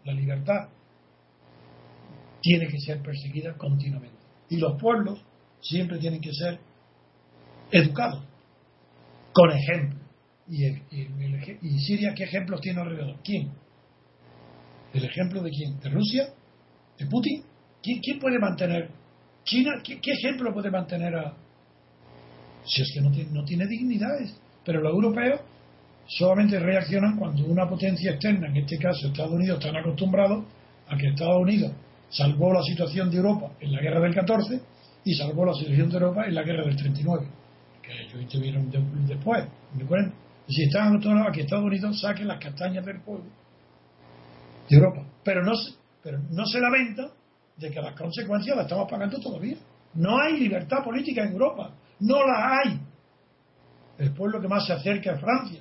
[0.05, 0.69] la libertad
[2.41, 4.19] tiene que ser perseguida continuamente.
[4.49, 5.25] Y los pueblos
[5.61, 6.59] siempre tienen que ser
[7.71, 8.25] educados,
[9.33, 10.01] con ejemplo.
[10.49, 13.17] ¿Y, y Siria qué ejemplos tiene alrededor?
[13.23, 13.53] ¿Quién?
[14.93, 15.81] ¿El ejemplo de quién?
[15.81, 16.29] ¿De Rusia?
[16.99, 17.43] ¿De Putin?
[17.83, 18.91] ¿Quién, puede mantener?
[19.45, 21.35] China, ¿qué, ejemplo puede mantener a.?
[22.65, 24.39] Si es que no tiene, no tiene dignidades.
[24.65, 25.41] Pero los europeos
[26.07, 30.45] solamente reaccionan cuando una potencia externa, en este caso Estados Unidos, están acostumbrados
[30.89, 31.73] a que Estados Unidos
[32.11, 34.61] salvó la situación de Europa en la guerra del 14
[35.05, 37.27] y salvó la situación de Europa en la guerra del 39,
[37.83, 38.71] que ellos intervinieron
[39.09, 39.45] después.
[40.47, 43.42] Si están acostumbrados a que Estados Unidos saque las castañas del pueblo
[44.73, 45.53] de Europa, pero no,
[46.03, 47.11] pero no se lamenta
[47.57, 49.57] de que las consecuencias las estamos pagando todavía.
[49.95, 52.81] No hay libertad política en Europa, no la hay.
[53.99, 55.61] El pueblo que más se acerca es Francia.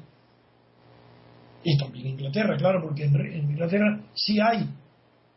[1.64, 4.68] Y también Inglaterra, claro, porque en Inglaterra sí hay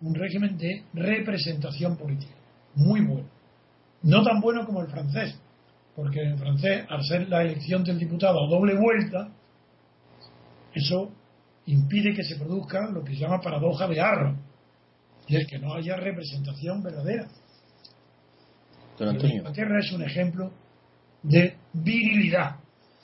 [0.00, 2.34] un régimen de representación política,
[2.76, 3.28] muy bueno.
[4.02, 5.38] No tan bueno como el francés,
[5.96, 9.28] porque en francés, al ser la elección del diputado a doble vuelta,
[10.72, 11.10] eso
[11.66, 14.36] impide que se produzca lo que se llama paradoja de Arro,
[15.26, 17.28] y es que no haya representación verdadera.
[18.98, 20.52] Don Inglaterra es un ejemplo
[21.22, 22.56] de virilidad.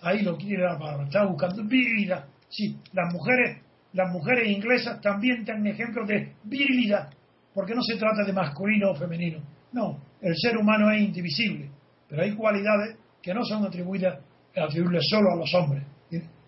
[0.03, 2.27] Ahí lo quiere la palabra, está buscando virilidad.
[2.49, 7.11] Sí, las mujeres, las mujeres inglesas también tienen ejemplos de virilidad,
[7.55, 9.41] porque no se trata de masculino o femenino.
[9.73, 11.71] No, el ser humano es indivisible,
[12.09, 14.19] pero hay cualidades que no son atribuidas,
[14.57, 15.85] atribuibles solo a los hombres.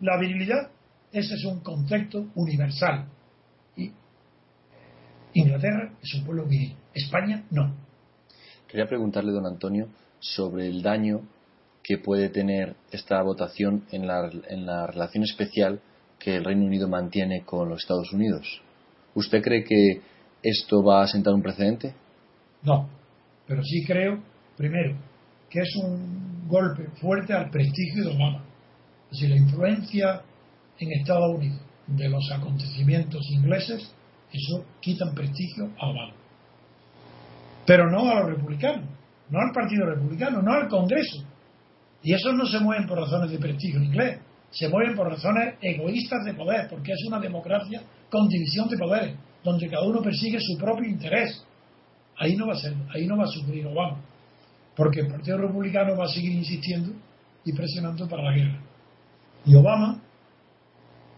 [0.00, 0.70] La virilidad,
[1.12, 3.06] ese es un concepto universal.
[3.76, 3.90] Y
[5.34, 7.74] Inglaterra es un pueblo viril, España no.
[8.66, 11.20] Quería preguntarle, don Antonio, sobre el daño
[11.82, 15.80] que puede tener esta votación en la, en la relación especial
[16.18, 18.62] que el Reino Unido mantiene con los Estados Unidos.
[19.14, 20.00] ¿Usted cree que
[20.42, 21.94] esto va a sentar un precedente?
[22.62, 22.88] No,
[23.46, 24.22] pero sí creo,
[24.56, 24.96] primero,
[25.50, 28.44] que es un golpe fuerte al prestigio de Obama.
[29.10, 30.22] Es decir, la influencia
[30.82, 33.94] en Estados Unidos de los acontecimientos ingleses
[34.32, 36.14] eso quita prestigio a Obama.
[37.66, 38.88] Pero no a los republicanos,
[39.28, 41.22] no al Partido Republicano, no al Congreso.
[42.02, 46.24] Y esos no se mueven por razones de prestigio inglés, se mueven por razones egoístas
[46.24, 50.58] de poder, porque es una democracia con división de poderes, donde cada uno persigue su
[50.58, 51.44] propio interés.
[52.18, 54.00] Ahí no va a ser, ahí no va a sufrir Obama,
[54.74, 56.92] porque el Partido Republicano va a seguir insistiendo
[57.44, 58.60] y presionando para la guerra.
[59.44, 60.00] Y Obama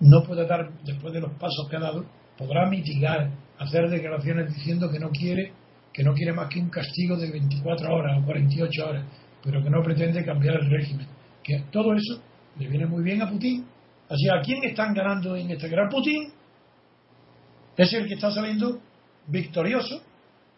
[0.04, 2.04] no puede dar, después de los pasos que ha dado,
[2.36, 5.52] podrá mitigar, hacer declaraciones diciendo que no quiere,
[5.92, 9.06] que no quiere más que un castigo de 24 horas o 48 horas,
[9.42, 11.06] pero que no pretende cambiar el régimen.
[11.42, 12.22] Que todo eso
[12.58, 13.64] le viene muy bien a Putin.
[14.10, 16.32] Así, ¿a quién están ganando en este gran Putin?
[17.74, 18.80] Es el que está saliendo
[19.28, 20.02] victorioso,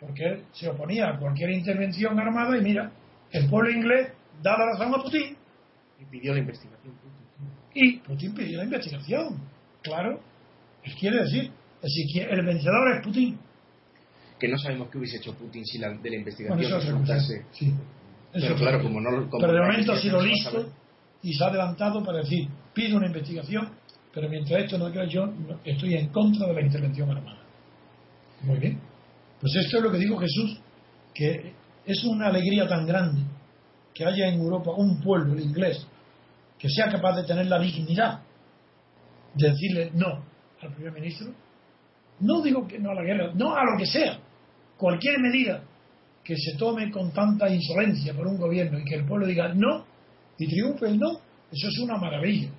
[0.00, 2.90] porque él se oponía a cualquier intervención armada y mira,
[3.30, 5.36] el pueblo inglés da la razón a Putin.
[6.00, 6.94] Y pidió la investigación.
[7.78, 9.38] Y Putin pidió la investigación,
[9.82, 10.20] claro.
[10.82, 13.38] Él quiere decir Así que el vencedor es Putin.
[14.38, 17.20] Que no sabemos qué hubiese hecho Putin si la, de la investigación bueno,
[17.52, 17.72] sí.
[18.32, 19.30] Pero claro, como no.
[19.30, 20.72] Como pero de momento ha sido listo
[21.22, 23.70] y se ha adelantado para decir: pido una investigación,
[24.12, 25.32] pero mientras esto no queda, yo
[25.64, 27.38] estoy en contra de la intervención armada.
[28.42, 28.80] Muy bien.
[29.40, 30.60] Pues esto es lo que dijo Jesús,
[31.14, 31.52] que
[31.86, 33.22] es una alegría tan grande
[33.94, 35.86] que haya en Europa un pueblo, el inglés,
[36.58, 38.20] que sea capaz de tener la dignidad
[39.34, 40.24] de decirle no
[40.62, 41.32] al primer ministro
[42.20, 44.18] no digo que no a la guerra, no a lo que sea.
[44.76, 45.62] Cualquier medida
[46.24, 49.84] que se tome con tanta insolencia por un gobierno y que el pueblo diga no
[50.38, 51.12] y triunfe el no,
[51.52, 52.50] eso es una maravilla.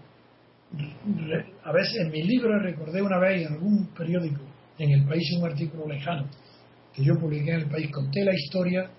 [1.63, 4.41] A veces en mi libro recordé una vez en algún periódico
[4.77, 6.27] en el país un artículo lejano
[6.93, 8.89] que yo publiqué en el país, conté la historia.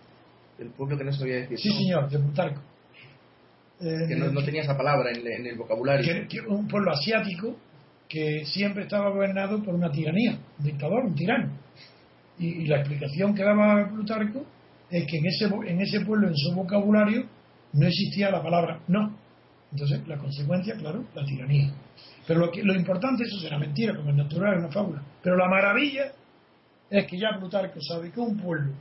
[0.57, 1.59] Del pueblo que no sabía decir.
[1.59, 2.61] Sí, señor, de Plutarco.
[3.79, 6.05] Que no, no, tenía esa palabra en, en el vocabulario.
[6.05, 7.57] Que, que un pueblo asiático
[8.09, 11.53] que siempre estaba gobernado por una tiranía, un dictador, un tirano.
[12.39, 14.45] Y, y, la explicación que daba Plutarco
[14.91, 17.27] es que en ese, en ese pueblo, en su vocabulario,
[17.73, 19.17] no existía la palabra no.
[19.71, 21.73] Entonces, la consecuencia, claro, la tiranía.
[22.27, 25.03] Pero lo, que, lo importante, eso será mentira, como es natural, es una fábula.
[25.23, 26.13] Pero la maravilla
[26.89, 28.73] es que ya Plutarco sabe que un pueblo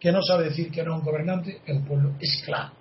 [0.00, 2.72] que no sabe decir que no es un gobernante es un pueblo esclavo.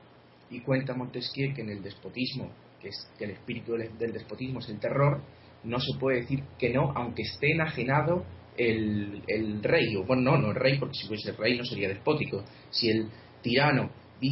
[0.54, 4.60] Y cuenta Montesquieu que en el despotismo, que, es, que el espíritu del, del despotismo
[4.60, 5.22] es el terror,
[5.64, 8.24] no se puede decir que no, aunque esté enajenado
[8.58, 9.95] el, el rey.
[9.95, 12.43] O, bueno, no, no el rey, porque si fuese el rey no sería despótico.
[12.70, 13.10] Si el
[13.41, 13.89] tirano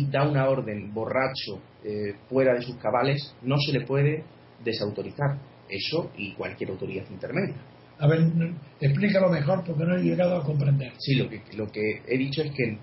[0.09, 4.23] da una orden borracho eh, fuera de sus cabales, no se le puede
[4.63, 5.39] desautorizar.
[5.67, 7.55] Eso y cualquier autoridad intermedia.
[7.97, 8.19] A ver,
[8.79, 10.93] explícalo mejor porque no he llegado a comprender.
[10.97, 12.77] Sí, lo que, lo que he dicho es que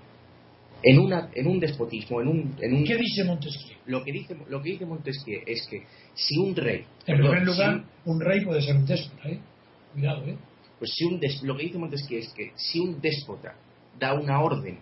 [0.83, 2.83] en, una, en un despotismo, en un, en un...
[2.83, 3.77] ¿Qué dice Montesquieu?
[3.85, 6.85] Lo que dice, lo que dice Montesquieu es que si un rey...
[7.05, 9.39] En perdón, primer lugar, si, un rey puede ser un déspota, ¿eh?
[9.93, 10.37] Cuidado, ¿eh?
[10.77, 13.55] Pues si un des, lo que dice Montesquieu es que si un déspota
[13.99, 14.79] da una orden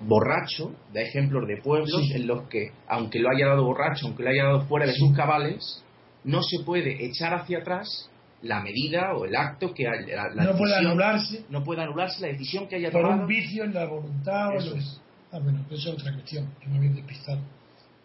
[0.00, 2.14] borracho, da ejemplos de pueblos sí.
[2.14, 5.00] en los que, aunque lo haya dado borracho, aunque lo haya dado fuera de sí.
[5.00, 5.84] sus cabales,
[6.24, 8.10] no se puede echar hacia atrás
[8.42, 11.44] la medida o el acto que la, la no puede anularse.
[11.50, 13.22] no puede anularse la decisión que haya por tomado.
[13.22, 15.00] un vicio en la voluntad Eso o es.
[15.32, 17.40] ah bueno eso es otra cuestión que me había despistado.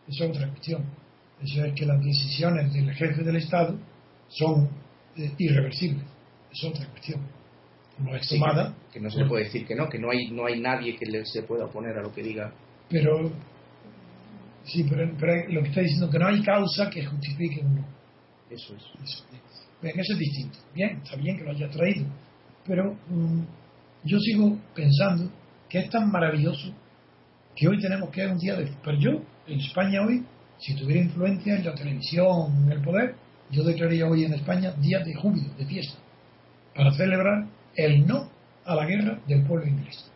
[0.07, 0.83] Eso es otra cuestión.
[1.41, 3.77] Eso es que las decisiones del jefe del Estado
[4.27, 4.69] son
[5.17, 6.03] eh, irreversibles.
[6.51, 7.21] Eso es otra cuestión.
[7.97, 8.75] No es sí, tomada.
[8.91, 10.97] que, que, no se le puede decir que no que no hay no hay nadie
[10.97, 12.53] que le, se pueda oponer a lo que diga.
[12.89, 13.31] Pero
[14.65, 17.85] sí pero, pero lo que está diciendo que no hay causa que justifique un no.
[18.49, 18.83] Eso es.
[19.03, 19.23] Eso,
[19.85, 20.57] Bien, eso es distinto.
[20.73, 22.07] Bien, está bien que lo haya traído.
[22.65, 23.45] Pero um,
[24.03, 25.31] yo sigo pensando
[25.69, 26.73] que es tan maravilloso
[27.55, 28.71] que hoy tenemos que es un día de...
[28.83, 29.11] Pero yo,
[29.45, 30.25] en España hoy,
[30.57, 33.13] si tuviera influencia en la televisión, en el poder,
[33.51, 35.99] yo declararía hoy en España día de júbilo, de fiesta,
[36.73, 38.31] para celebrar el no
[38.65, 40.11] a la guerra del pueblo inglés.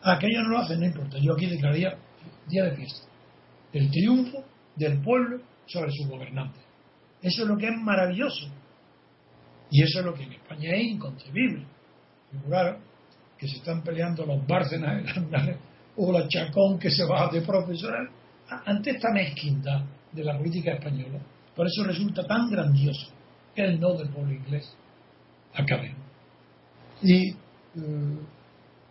[0.00, 1.18] Aquellos no lo hacen, no importa.
[1.20, 1.98] Yo aquí declararía
[2.48, 3.06] día de fiesta.
[3.70, 4.42] El triunfo
[4.76, 6.58] del pueblo sobre su gobernante.
[7.20, 8.63] Eso es lo que es maravilloso.
[9.70, 11.64] Y eso es lo que en España es inconcebible.
[12.46, 12.78] Claro,
[13.38, 15.02] que se están peleando los Bárcenas
[15.96, 18.08] o la Chacón que se va de profesoral
[18.66, 21.20] ante esta mezquindad de la política española.
[21.54, 23.12] Por eso resulta tan grandioso
[23.54, 24.74] el no del pueblo inglés
[25.54, 25.94] acabe.
[27.02, 27.36] Y eh,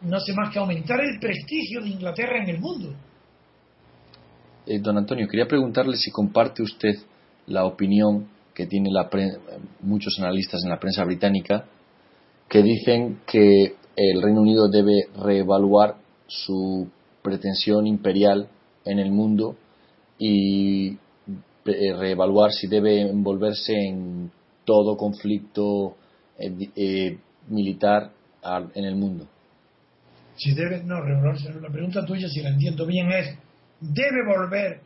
[0.02, 2.94] no hace más que aumentar el prestigio de Inglaterra en el mundo.
[4.66, 6.96] Eh, don Antonio, quería preguntarle si comparte usted
[7.48, 9.10] la opinión que tiene la
[9.82, 11.66] muchos analistas en la prensa británica
[12.48, 15.96] que dicen que el Reino Unido debe reevaluar
[16.28, 16.88] su
[17.22, 18.48] pretensión imperial
[18.86, 19.56] en el mundo
[20.18, 20.98] y
[21.66, 24.32] reevaluar si debe envolverse en
[24.66, 25.96] todo conflicto
[26.38, 28.12] eh, eh, militar
[28.76, 29.28] en el mundo.
[30.36, 31.00] Si debe, no.
[31.04, 33.38] La pregunta tuya, si la entiendo bien, es:
[33.80, 34.82] ¿debe volver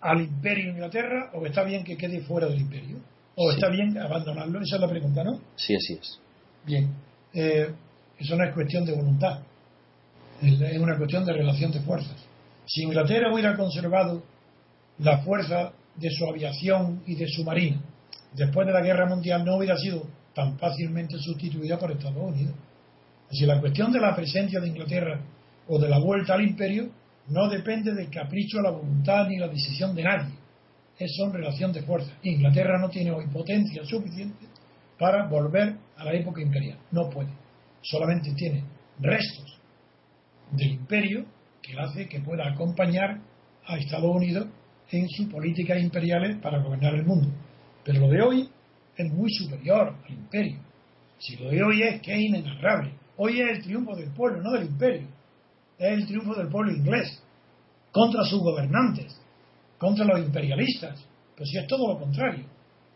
[0.00, 2.98] al imperio de Inglaterra o está bien que quede fuera del imperio?
[3.34, 3.56] ¿O sí.
[3.56, 4.60] está bien abandonarlo?
[4.60, 5.40] Esa es la pregunta, ¿no?
[5.56, 6.20] Sí, así es.
[6.64, 6.90] Bien.
[7.32, 7.72] Eh,
[8.18, 9.40] eso no es cuestión de voluntad.
[10.42, 12.16] Es una cuestión de relación de fuerzas.
[12.66, 14.22] Si Inglaterra hubiera conservado
[14.98, 17.80] la fuerza de su aviación y de su marina,
[18.32, 22.54] después de la guerra mundial no hubiera sido tan fácilmente sustituida por Estados Unidos.
[23.30, 25.20] Así la cuestión de la presencia de Inglaterra
[25.68, 26.90] o de la vuelta al imperio
[27.30, 30.34] no depende del capricho la voluntad ni la decisión de nadie.
[30.98, 32.12] Es son relación de fuerza.
[32.22, 34.46] Inglaterra no tiene hoy potencia suficiente
[34.98, 36.78] para volver a la época imperial.
[36.90, 37.30] No puede.
[37.82, 38.64] Solamente tiene
[38.98, 39.58] restos
[40.50, 41.24] del imperio
[41.62, 43.20] que hace que pueda acompañar
[43.64, 44.48] a Estados Unidos
[44.90, 47.28] en sus políticas imperiales para gobernar el mundo.
[47.84, 48.50] Pero lo de hoy
[48.96, 50.58] es muy superior al imperio.
[51.18, 52.92] Si lo de hoy es que es inenarrable.
[53.16, 55.19] Hoy es el triunfo del pueblo, no del imperio
[55.80, 57.22] es el triunfo del pueblo inglés
[57.90, 59.18] contra sus gobernantes,
[59.78, 61.02] contra los imperialistas.
[61.34, 62.44] Pero si es todo lo contrario.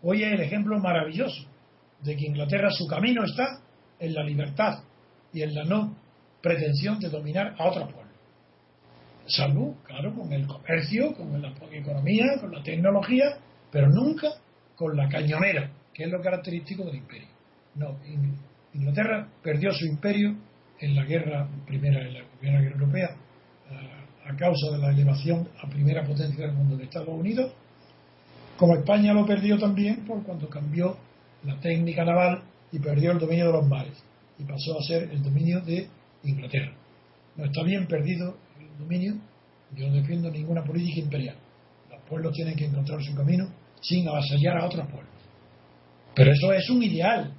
[0.02, 1.46] Hoy es el ejemplo maravilloso
[2.02, 3.58] de que Inglaterra su camino está
[3.98, 4.80] en la libertad
[5.32, 5.96] y en la no
[6.42, 8.12] pretensión de dominar a otro pueblo.
[9.26, 13.38] Salvo, claro, con el comercio, con la economía, con la tecnología,
[13.72, 14.28] pero nunca
[14.76, 17.28] con la cañonera, que es lo característico del imperio.
[17.76, 17.96] No,
[18.74, 20.36] Inglaterra perdió su imperio
[20.80, 23.16] en la guerra primera, en la primera guerra europea,
[24.24, 27.52] a, causa de la elevación a primera potencia del mundo de Estados Unidos,
[28.56, 30.96] como España lo perdió también por cuando cambió
[31.44, 34.02] la técnica naval y perdió el dominio de los mares.
[34.38, 35.88] y pasó a ser el dominio de
[36.24, 36.72] Inglaterra.
[37.36, 39.14] No está bien perdido el dominio,
[39.76, 41.36] yo no defiendo ninguna política imperial.
[41.90, 43.48] Los pueblos tienen que encontrar su camino
[43.80, 45.12] sin avasallar a otros pueblos.
[46.14, 47.32] Pero eso es un ideal.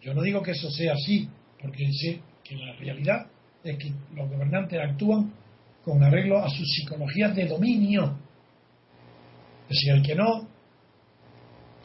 [0.00, 1.28] Yo no digo que eso sea así,
[1.60, 2.20] porque sé
[2.56, 3.26] la realidad
[3.62, 5.32] es que los gobernantes actúan
[5.84, 8.18] con arreglo a sus psicologías de dominio.
[9.68, 10.48] Decir, el que no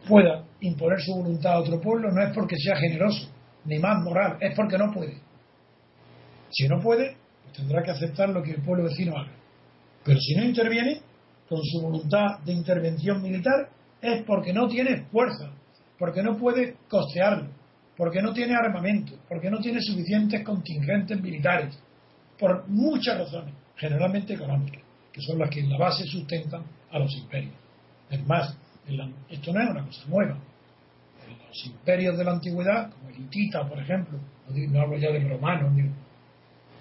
[0.07, 3.29] pueda imponer su voluntad a otro pueblo no es porque sea generoso,
[3.65, 5.17] ni más moral, es porque no puede.
[6.51, 9.31] Si no puede, pues tendrá que aceptar lo que el pueblo vecino haga.
[10.03, 11.01] Pero si no interviene,
[11.47, 13.69] con su voluntad de intervención militar,
[14.01, 15.51] es porque no tiene fuerza,
[15.97, 17.49] porque no puede costearlo,
[17.97, 21.77] porque no tiene armamento, porque no tiene suficientes contingentes militares,
[22.37, 24.81] por muchas razones, generalmente económicas,
[25.11, 27.53] que son las que en la base sustentan a los imperios.
[28.09, 28.57] Es más,
[29.29, 30.37] esto no es una cosa nueva.
[31.47, 34.19] Los imperios de la antigüedad, como el hitita, por ejemplo,
[34.49, 35.73] no hablo ya de romanos,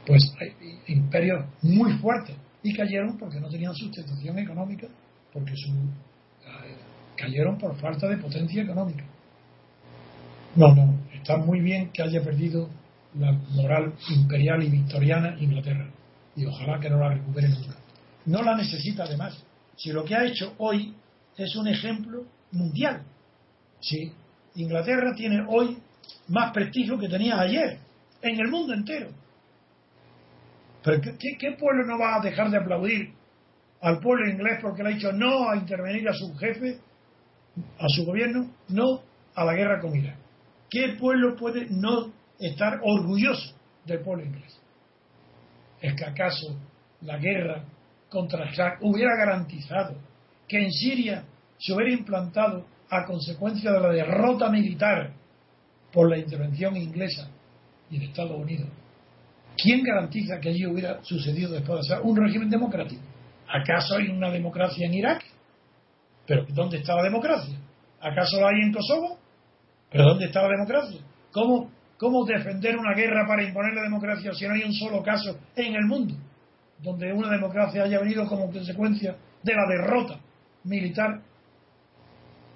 [0.07, 4.87] pues hay imperios muy fuertes y cayeron porque no tenían sustentación económica,
[5.33, 6.77] porque su, eh,
[7.17, 9.05] cayeron por falta de potencia económica.
[10.57, 10.95] No, no,
[11.25, 12.69] está muy bien que haya perdido
[13.19, 15.91] la moral imperial y victoriana Inglaterra.
[16.37, 17.77] Y ojalá que no la recupere nunca.
[18.27, 19.43] No la necesita además.
[19.75, 20.95] Si lo que ha hecho hoy
[21.39, 23.03] es un ejemplo mundial.
[23.81, 24.13] Si
[24.57, 25.79] Inglaterra tiene hoy
[26.29, 27.79] más prestigio que tenía ayer,
[28.21, 29.09] en el mundo entero.
[30.83, 33.15] Pero ¿qué, pueblo no va a dejar de aplaudir
[33.81, 36.79] al pueblo inglés porque le ha dicho no a intervenir a su jefe,
[37.79, 39.01] a su gobierno, no
[39.35, 40.24] a la guerra con Irak?
[40.71, 43.55] ¿Qué pueblo puede no estar orgulloso
[43.85, 44.61] del pueblo inglés?
[45.81, 46.57] ¿Es que acaso
[47.03, 47.65] la guerra
[48.09, 49.97] contra Irak hubiera garantizado
[50.49, 51.25] que en Siria
[51.59, 55.13] se hubiera implantado a consecuencia de la derrota militar
[55.93, 57.29] por la intervención inglesa
[57.91, 58.69] y de Estados Unidos?
[59.57, 63.03] ¿Quién garantiza que allí hubiera sucedido después de ser un régimen democrático?
[63.49, 65.25] ¿Acaso hay una democracia en Irak?
[66.27, 67.57] ¿Pero dónde está la democracia?
[68.01, 69.19] ¿Acaso la hay en Kosovo?
[69.95, 71.01] ¿Pero dónde está la democracia?
[71.31, 75.39] ¿Cómo, ¿Cómo defender una guerra para imponer la democracia si no hay un solo caso
[75.55, 76.17] en el mundo
[76.83, 80.19] donde una democracia haya venido como consecuencia de la derrota
[80.65, 81.23] militar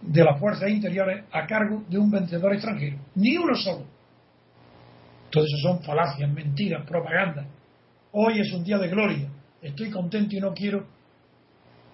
[0.03, 2.99] de las fuerzas interiores a cargo de un vencedor extranjero?
[3.14, 3.86] Ni uno solo.
[5.30, 7.47] Todo eso son falacias, mentiras, propaganda.
[8.11, 9.28] Hoy es un día de gloria.
[9.62, 10.89] Estoy contento y no quiero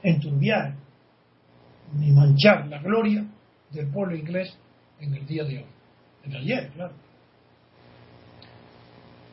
[0.03, 0.75] enturbiar
[1.99, 3.27] ni manchar la gloria
[3.73, 4.59] del pueblo inglés
[5.01, 5.67] en el día de hoy.
[6.25, 6.95] En ayer, claro.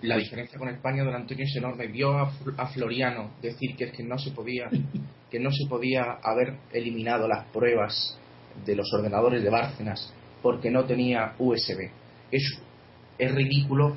[0.01, 1.87] La diferencia con España, don Antonio, es enorme.
[1.87, 4.69] Vio a, Floriano decir que es que no se podía,
[5.31, 8.17] que no se podía haber eliminado las pruebas
[8.65, 11.91] de los ordenadores de Bárcenas porque no tenía USB.
[12.31, 12.59] Es,
[13.17, 13.95] es ridículo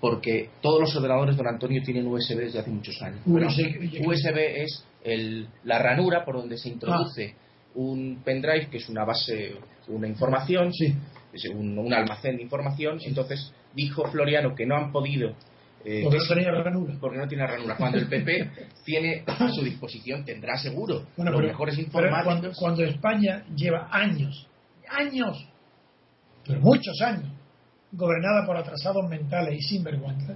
[0.00, 3.20] porque todos los ordenadores, don Antonio, tienen USB desde hace muchos años.
[3.24, 7.43] USB es el, la ranura por donde se introduce ah.
[7.74, 9.56] Un pendrive, que es una base,
[9.88, 10.70] una información,
[11.54, 12.98] un, almacén de información.
[13.04, 15.34] Entonces dijo Floriano que no han podido
[15.84, 16.94] eh, porque no tenía ranura.
[16.98, 17.76] Porque no tiene ranura.
[17.76, 18.50] Cuando el PP
[18.84, 22.56] tiene a su disposición, tendrá seguro los mejores informáticos.
[22.58, 24.48] Cuando, España lleva años,
[24.88, 25.46] años,
[26.46, 27.30] pero muchos años,
[27.92, 30.34] gobernada por atrasados mentales y sinvergüenza,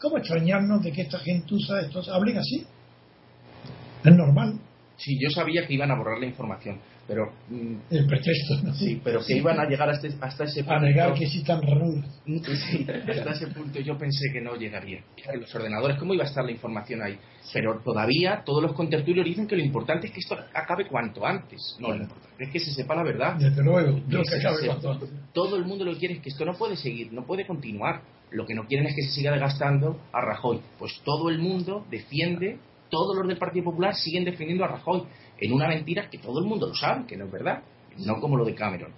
[0.00, 2.66] ¿cómo extrañarnos de que esta gente usa estos, hablen así?
[4.04, 4.58] Es normal.
[4.96, 9.20] Sí, yo sabía que iban a borrar la información pero mm, el pretexto sí pero
[9.24, 13.30] que iban a llegar hasta, hasta ese punto a negar que existan ranuras sí, hasta
[13.30, 15.02] ese punto yo pensé que no llegaría.
[15.32, 17.18] En los ordenadores cómo iba a estar la información ahí
[17.52, 21.76] pero todavía todos los contertulios dicen que lo importante es que esto acabe cuanto antes.
[21.78, 23.36] No lo importante es que se sepa la verdad.
[23.38, 25.10] Desde luego que acabe cuanto antes.
[25.32, 28.02] todo el mundo lo quiere es que esto no puede seguir no puede continuar.
[28.30, 30.60] Lo que no quieren es que se siga desgastando a Rajoy.
[30.78, 32.58] Pues todo el mundo defiende
[32.90, 35.04] todos los del Partido Popular siguen defendiendo a Rajoy
[35.38, 37.62] en una mentira que todo el mundo lo sabe, que no es verdad,
[37.98, 38.92] no como lo de Cameron.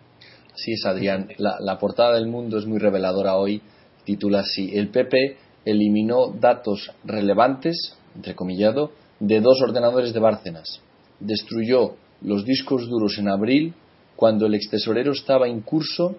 [0.52, 1.28] Así es, Adrián.
[1.38, 3.60] La, portada del mundo es muy reveladora hoy.
[4.04, 10.80] Titula así: El PP eliminó datos relevantes, entrecomillado, de dos ordenadores de Bárcenas.
[11.20, 13.74] Destruyó los discos duros en abril
[14.14, 16.16] cuando el extesorero estaba incurso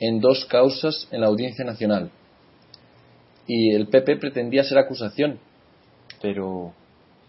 [0.00, 2.10] en dos causas en la Audiencia Nacional.
[3.46, 5.38] Y el PP pretendía ser acusación,
[6.20, 6.72] pero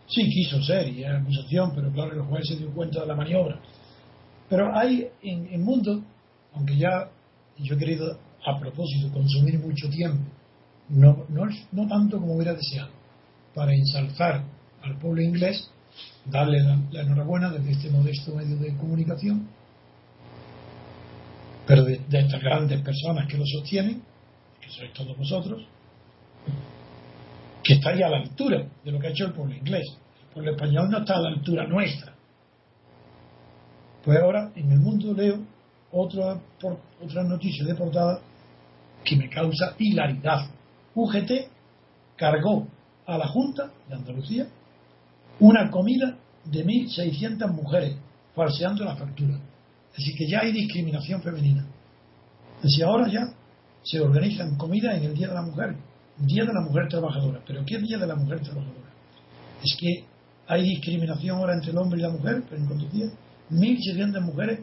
[0.07, 3.07] Sí, quiso ser y era acusación, pero claro que el juez se dio cuenta de
[3.07, 3.59] la maniobra.
[4.49, 6.01] Pero hay en el mundo,
[6.53, 7.09] aunque ya
[7.57, 10.23] yo he querido a propósito consumir mucho tiempo,
[10.89, 12.91] no, no, no tanto como hubiera deseado,
[13.53, 14.43] para ensalzar
[14.83, 15.69] al pueblo inglés,
[16.25, 19.47] darle la, enhorabuena desde este modesto medio de comunicación,
[21.65, 24.01] pero de, estas grandes personas que lo sostienen,
[24.61, 25.63] que sois todos vosotros,
[27.67, 29.85] que estáis a la altura de lo que ha hecho el pueblo inglés.
[30.21, 32.13] El pueblo español no está a la altura nuestra.
[34.05, 35.39] Pues ahora en el mundo leo
[35.91, 38.21] otra, por, otra noticia de portada
[39.03, 40.49] que me causa hilaridad.
[40.95, 41.31] UGT
[42.15, 42.65] cargó
[43.05, 44.47] a la Junta de Andalucía
[45.41, 47.97] una comida de 1.600 mujeres,
[48.33, 49.37] falseando la factura.
[49.91, 51.65] Así que ya hay discriminación femenina.
[52.63, 53.33] Así ahora ya
[53.83, 55.75] se organizan comidas en el Día de la Mujer,
[56.19, 57.41] Día de la Mujer Trabajadora.
[57.45, 58.89] ¿Pero qué Día de la Mujer Trabajadora?
[59.63, 60.05] Es que
[60.47, 63.11] hay discriminación ahora entre el hombre y la mujer, pero en cuantos días,
[63.51, 64.59] 1.600 mujeres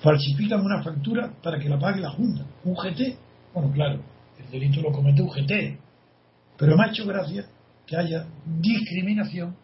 [0.00, 2.44] falsifican una factura para que la pague la Junta.
[2.64, 3.16] UGT,
[3.54, 4.00] bueno, claro,
[4.38, 5.78] el delito lo comete UGT,
[6.56, 7.46] pero me ha hecho gracia
[7.86, 9.56] que haya discriminación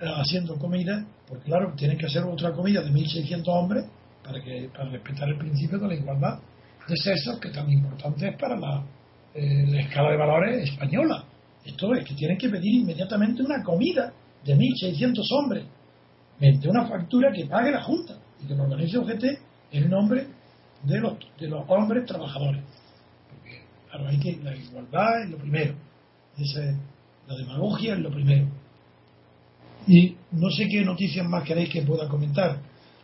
[0.00, 3.84] haciendo comida, porque claro, tienen que hacer otra comida de 1.600 hombres
[4.24, 6.40] para, que, para respetar el principio de la igualdad
[6.88, 8.82] de sexos, que tan importante es para la,
[9.34, 11.24] la escala de valores española.
[11.64, 14.12] Esto es que tienen que pedir inmediatamente una comida
[14.44, 15.64] de 1.600 hombres,
[16.40, 19.24] mediante una factura que pague la Junta y que lo organice UGT
[19.72, 20.26] en nombre
[20.82, 22.62] de los, de los hombres trabajadores.
[23.28, 25.74] Porque claro, hay que, la igualdad es lo primero,
[26.38, 26.60] Esa,
[27.26, 28.46] la demagogia es lo primero.
[29.86, 32.58] Y no sé qué noticias más queréis que pueda comentar.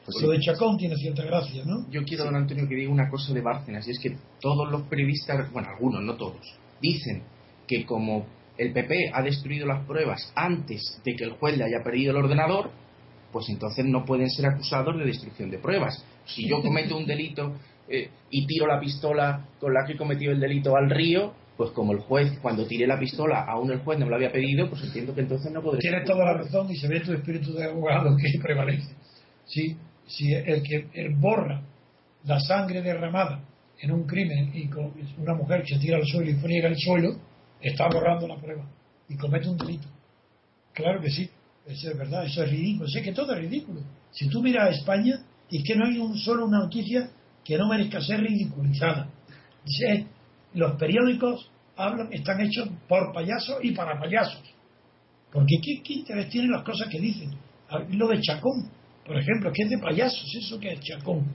[0.05, 1.91] Pues lo de Chacón tiene cierta gracia, ¿no?
[1.91, 4.83] Yo quiero, don Antonio, que diga una cosa de Bárcenas, y es que todos los
[4.83, 7.23] periodistas, bueno, algunos, no todos, dicen
[7.67, 8.27] que como
[8.59, 12.19] el PP ha destruido las pruebas antes de que el juez le haya perdido el
[12.25, 12.71] ordenador,
[13.33, 16.05] pues entonces no pueden ser acusados de destrucción de pruebas.
[16.27, 17.55] Si yo cometo un delito
[17.89, 21.71] eh, y tiro la pistola con la que he cometido el delito al río, pues
[21.71, 24.69] como el juez, cuando tiré la pistola, aún el juez no me lo había pedido,
[24.69, 25.81] pues entiendo que entonces no podría.
[25.81, 28.95] Tienes toda la razón y se ve tu espíritu de abogado que prevalece.
[29.47, 29.77] Sí,
[30.07, 31.63] si el que borra
[32.25, 33.43] la sangre derramada
[33.81, 36.79] en un crimen y con una mujer que se tira al suelo y friega el
[36.79, 37.19] suelo,
[37.61, 38.65] está borrando la prueba
[39.09, 39.89] y comete un delito.
[40.73, 41.29] Claro que sí,
[41.67, 42.89] eso es verdad, eso es ridículo.
[42.89, 43.81] Sé que todo es ridículo.
[44.11, 47.11] Si tú miras a España, y que no hay un solo una noticia
[47.45, 49.09] que no merezca ser ridiculizada.
[50.55, 54.43] los periódicos hablan, están hechos por payasos y para payasos.
[55.31, 57.31] Porque ¿qué, qué interés tienen las cosas que dicen?
[57.91, 58.71] Lo de Chacón,
[59.07, 61.27] por ejemplo, que es de payasos, eso que es Chacón.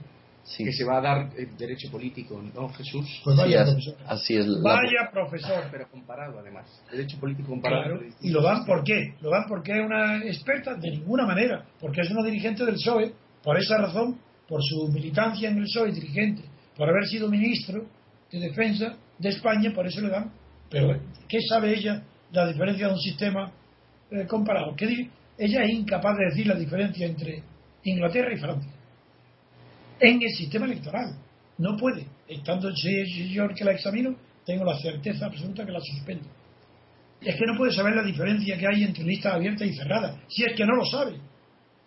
[0.56, 3.20] Que se va a dar el derecho político, ¿no, Jesús?
[3.22, 3.94] Pues vaya profesor.
[4.06, 4.46] Así es.
[4.62, 5.64] Vaya profesor.
[5.70, 6.66] Pero comparado, además.
[6.90, 8.00] Derecho político comparado.
[8.20, 9.14] Y lo dan por qué?
[9.20, 11.64] Lo dan porque es una experta de ninguna manera.
[11.78, 13.12] Porque es una dirigente del PSOE.
[13.42, 14.18] Por esa razón,
[14.48, 16.42] por su militancia en el PSOE, dirigente,
[16.76, 17.86] por haber sido ministro
[18.32, 20.32] de Defensa de España, por eso le dan.
[20.68, 20.98] Pero,
[21.28, 22.02] ¿qué sabe ella
[22.32, 23.52] la diferencia de un sistema
[24.10, 24.74] eh, comparado?
[24.74, 24.86] ¿Qué
[25.38, 27.42] ella es incapaz de decir la diferencia entre
[27.84, 28.72] Inglaterra y Francia
[30.00, 31.14] en el sistema electoral.
[31.58, 32.06] No puede.
[32.26, 36.28] Estando yo que la examino, tengo la certeza absoluta que la suspendo.
[37.20, 40.42] Es que no puede saber la diferencia que hay entre listas abiertas y cerradas, si
[40.42, 41.18] es que no lo sabe.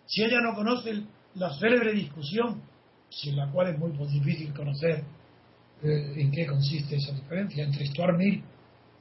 [0.06, 1.02] Si ella no conoce
[1.34, 2.62] la célebre discusión,
[3.10, 5.02] sin la cual es muy difícil conocer
[5.82, 8.44] eh, en qué consiste esa diferencia entre Stuart Mill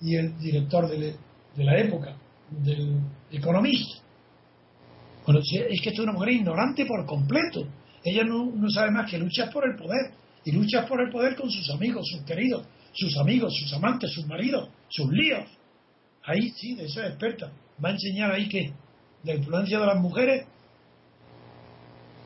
[0.01, 1.15] y el director de,
[1.57, 2.15] la época,
[2.49, 2.99] del
[3.31, 4.02] economista.
[5.25, 7.67] Bueno, es que es una mujer ignorante por completo
[8.03, 10.11] ella no, sabe más que luchar por el poder.
[10.45, 14.27] Y luchas por el poder con sus amigos, sus queridos, sus amigos, sus amantes, sus
[14.27, 15.49] maridos, sus líos.
[16.25, 17.51] Ahí sí, de eso es experta.
[17.83, 18.73] Va a enseñar ahí que
[19.23, 20.45] la influencia de las mujeres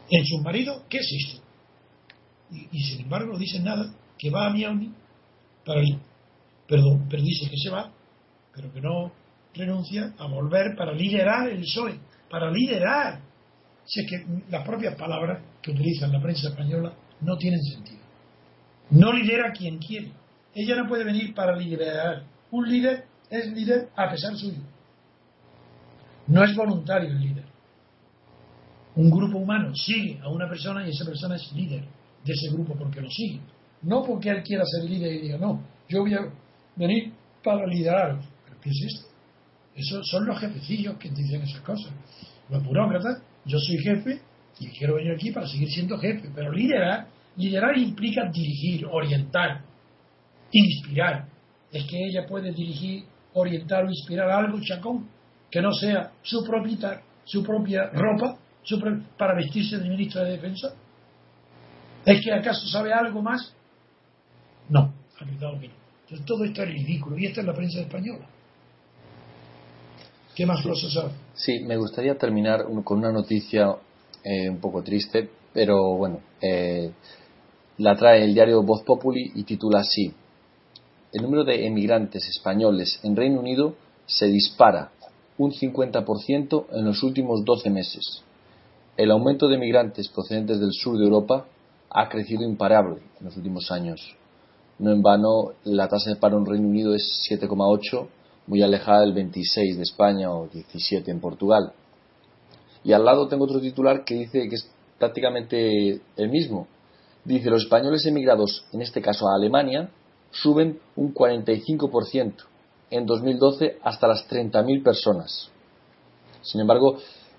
[0.09, 1.43] en sus maridos, ¿qué es esto?
[2.71, 4.91] Y, sin embargo no dice nada, que va a Miami
[5.63, 5.99] para ir.
[6.67, 7.91] Perdón, pero dice que se va,
[8.55, 9.11] pero que no
[9.53, 11.99] renuncia a volver para liderar el PSOE,
[12.29, 13.19] para liderar
[13.85, 18.01] si es que las propias palabras que utilizan la prensa española no tienen sentido.
[18.89, 20.11] No lidera quien quiere.
[20.53, 22.23] Ella no puede venir para liderar.
[22.51, 24.61] Un líder es líder a pesar suyo.
[26.27, 27.45] No es voluntario el líder.
[28.95, 31.83] Un grupo humano sigue a una persona y esa persona es líder
[32.25, 33.39] de ese grupo porque lo sigue.
[33.83, 36.33] No porque él quiera ser líder y diga, no, yo voy a
[36.75, 37.13] venir
[37.43, 38.19] para liderar.
[38.45, 39.06] ¿Pero qué es esto?
[39.77, 41.93] Esos son los jefecillos que dicen esas cosas.
[42.49, 44.19] Los burócratas yo soy jefe
[44.59, 49.61] y quiero venir aquí para seguir siendo jefe, pero liderar, liderar implica dirigir, orientar,
[50.51, 51.27] inspirar.
[51.71, 53.03] Es que ella puede dirigir,
[53.33, 55.07] orientar o inspirar algo, Chacón,
[55.51, 58.35] que no sea su propia, su propia ropa
[59.15, 60.73] para vestirse de ministro de Defensa.
[62.03, 63.53] ¿Es que acaso sabe algo más?
[64.69, 65.73] No, ha gritado que no.
[66.01, 68.27] Entonces todo esto es ridículo y esta es la prensa española.
[70.37, 70.63] ¿Qué más?
[71.33, 73.75] Sí, me gustaría terminar con una noticia
[74.23, 76.91] eh, un poco triste, pero bueno, eh,
[77.79, 80.13] la trae el diario Voz Populi y titula así:
[81.11, 84.91] el número de emigrantes españoles en Reino Unido se dispara
[85.39, 88.21] un 50% en los últimos 12 meses.
[88.95, 91.47] El aumento de emigrantes procedentes del sur de Europa
[91.89, 94.15] ha crecido imparable en los últimos años.
[94.77, 98.07] No en vano, la tasa de paro en Reino Unido es 7,8,
[98.47, 101.73] muy alejada del 26 de España o 17 en Portugal.
[102.83, 106.67] Y al lado tengo otro titular que dice que es prácticamente el mismo.
[107.25, 109.89] Dice, los españoles emigrados, en este caso a Alemania,
[110.31, 112.33] suben un 45%
[112.89, 115.49] en 2012 hasta las 30.000 personas.
[116.41, 116.97] Sin embargo,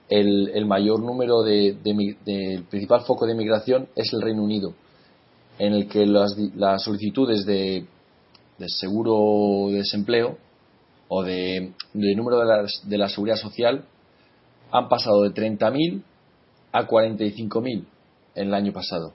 [0.09, 4.75] el, mayor número de, del principal foco de migración es el Reino Unido,
[5.59, 6.35] en el que las,
[6.83, 7.87] solicitudes de,
[8.67, 10.39] seguro de desempleo
[11.09, 13.85] o de, número de, de la seguridad social
[14.71, 16.03] han pasado de 30.000
[16.73, 17.85] a 45.000
[18.35, 19.15] en el año pasado.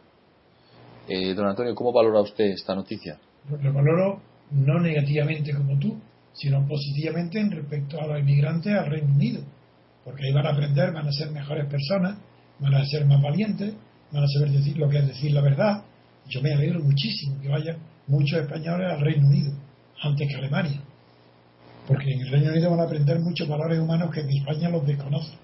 [1.07, 3.19] Eh, don Antonio, ¿cómo valora usted esta noticia?
[3.49, 4.21] Lo valoro
[4.51, 5.99] no negativamente como tú,
[6.33, 9.43] sino positivamente en respecto a los inmigrantes al Reino Unido,
[10.03, 12.17] porque ahí van a aprender, van a ser mejores personas,
[12.59, 13.73] van a ser más valientes,
[14.11, 15.83] van a saber decir lo que es decir la verdad.
[16.29, 17.77] Yo me alegro muchísimo que vayan
[18.07, 19.51] muchos españoles al Reino Unido,
[20.01, 20.81] antes que Alemania,
[21.87, 24.85] porque en el Reino Unido van a aprender muchos valores humanos que en España los
[24.85, 25.37] desconocen.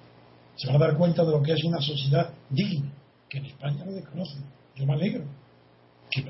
[0.56, 2.92] Se van a dar cuenta de lo que es una sociedad digna,
[3.30, 4.44] que en España lo desconocen.
[4.76, 5.24] Yo me alegro.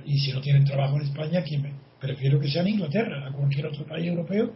[0.06, 1.90] y si no tienen trabajo en España, ¿quién me?
[2.00, 4.54] prefiero que sea en Inglaterra, a cualquier otro país europeo,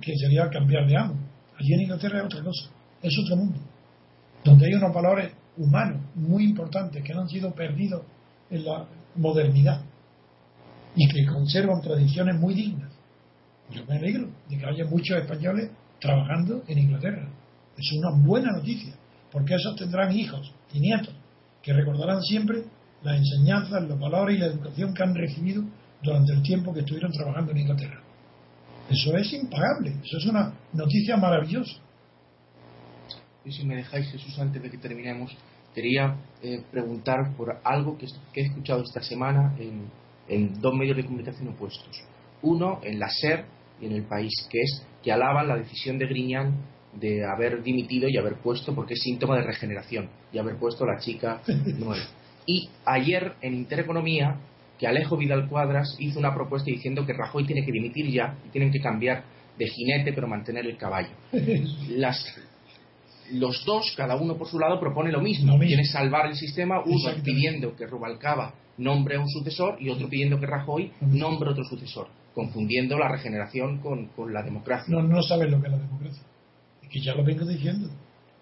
[0.00, 1.14] que sería cambiar de amo.
[1.58, 2.70] Allí en Inglaterra es otra cosa,
[3.02, 3.58] es otro mundo,
[4.44, 8.02] donde hay unos valores humanos muy importantes que no han sido perdidos
[8.50, 8.86] en la
[9.16, 9.80] modernidad
[10.94, 12.85] y que conservan tradiciones muy dignas.
[13.70, 17.28] Yo me alegro de que haya muchos españoles trabajando en Inglaterra.
[17.76, 18.94] Es una buena noticia,
[19.30, 21.14] porque esos tendrán hijos y nietos
[21.62, 22.64] que recordarán siempre
[23.02, 25.64] las enseñanzas, los valores y la educación que han recibido
[26.02, 28.00] durante el tiempo que estuvieron trabajando en Inglaterra.
[28.88, 31.80] Eso es impagable, eso es una noticia maravillosa.
[33.44, 35.36] Y si me dejáis, Jesús, antes de que terminemos,
[35.74, 39.90] quería eh, preguntar por algo que, he escuchado esta semana en,
[40.28, 42.02] en, dos medios de comunicación opuestos.
[42.42, 43.44] Uno, en la SER
[43.80, 46.54] y en El País, que es que alaban la decisión de Griñán
[46.94, 50.98] de haber dimitido y haber puesto, porque es síntoma de regeneración, y haber puesto la
[50.98, 51.42] chica
[51.78, 52.04] nueva.
[52.46, 54.36] Y ayer en Intereconomía
[54.78, 58.50] que Alejo Vidal Cuadras hizo una propuesta diciendo que Rajoy tiene que dimitir ya y
[58.50, 59.24] tienen que cambiar
[59.58, 61.08] de jinete pero mantener el caballo.
[63.32, 65.58] los dos, cada uno por su lado, propone lo mismo.
[65.58, 70.38] Quiere salvar el sistema, uno pidiendo que Rubalcaba nombre a un sucesor y otro pidiendo
[70.38, 74.94] que Rajoy nombre otro sucesor, confundiendo la regeneración con, la democracia.
[74.94, 76.22] No, no saben lo que es la democracia.
[76.82, 77.88] Es que ya lo vengo diciendo.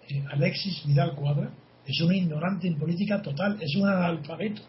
[0.07, 1.49] Eh, Alexis Vidal Cuadras
[1.87, 4.61] es un ignorante en política total, es un analfabeto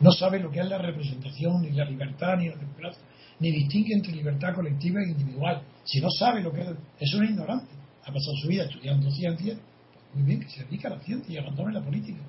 [0.00, 3.02] no sabe lo que es la representación, ni la libertad, ni la democracia,
[3.40, 5.62] ni distingue entre libertad colectiva e individual.
[5.84, 6.68] Si no sabe lo que es,
[7.00, 7.72] es un ignorante.
[8.02, 11.34] Ha pasado su vida estudiando ciencia, pues muy bien, que se dedica a la ciencia
[11.34, 12.20] y abandone la política.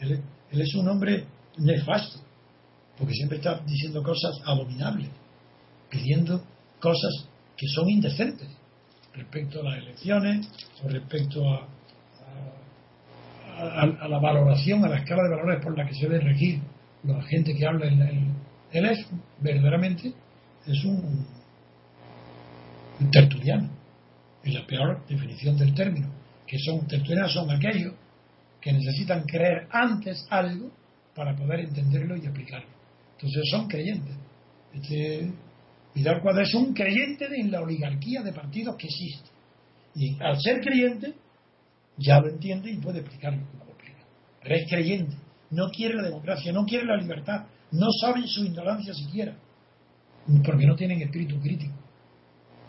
[0.00, 1.26] Él, es un hombre
[1.58, 2.20] nefasto,
[2.96, 5.10] porque siempre está diciendo cosas abominables,
[5.94, 6.44] pidiendo
[6.80, 8.48] cosas que son indecentes
[9.14, 10.48] respecto a las elecciones
[10.82, 11.68] o respecto a,
[14.08, 16.60] la valoración, a la escala de valores por la que se debe regir
[17.04, 18.34] la gente que habla en,
[18.72, 19.06] él es
[19.38, 20.12] verdaderamente
[20.66, 21.26] es un,
[23.12, 23.70] tertuliano.
[24.42, 26.08] Es la peor definición del término
[26.46, 27.94] que son tertulianos son aquellos
[28.60, 30.70] que necesitan creer antes algo
[31.14, 32.68] para poder entenderlo y aplicarlo.
[33.12, 34.16] Entonces son creyentes.
[34.72, 35.32] Este
[35.94, 39.30] Vidal Cuadra es un creyente en la oligarquía de partidos que existe
[39.94, 41.14] y al ser creyente
[41.96, 44.04] ya lo entiende y puede explicarlo como lo explica
[44.42, 45.16] es creyente
[45.54, 49.36] no quiere la democracia, no quiere la libertad, no saben su ignorancia siquiera,
[50.44, 51.74] porque no tienen espíritu crítico,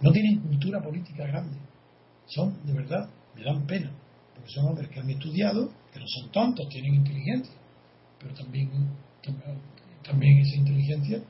[0.01, 1.57] no tienen cultura política grande.
[2.27, 3.91] Son, de verdad, me dan pena,
[4.33, 7.55] porque son hombres que han estudiado, que no son tontos, tienen inteligencia,
[8.19, 8.69] pero también,
[10.03, 11.21] también esa inteligencia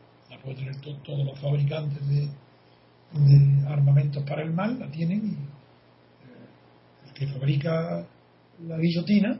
[1.03, 2.29] todos los fabricantes de,
[3.67, 8.05] armamentos para el mal, la tienen y eh, el que fabrica
[8.67, 9.39] la guillotina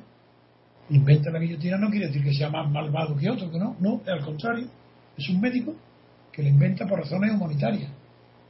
[0.90, 4.02] inventa la guillotina no quiere decir que sea más malvado que otro, que no, no,
[4.08, 4.68] al contrario,
[5.18, 5.76] es un médico
[6.32, 7.90] que la inventa por razones humanitarias.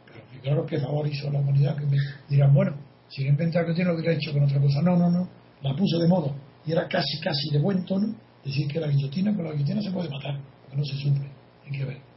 [0.05, 1.97] Pero claro que favorizo a la humanidad, que me
[2.29, 2.75] dirán, bueno,
[3.07, 4.81] si no inventa la guillotina lo hubiera hecho con otra cosa.
[4.81, 5.29] No, no, no,
[5.61, 6.31] la puso de moda
[6.65, 9.91] y era casi, casi de buen tono decir que la guillotina, con la guillotina se
[9.91, 11.29] puede matar, porque no se sufre,
[11.65, 12.14] hay que ver.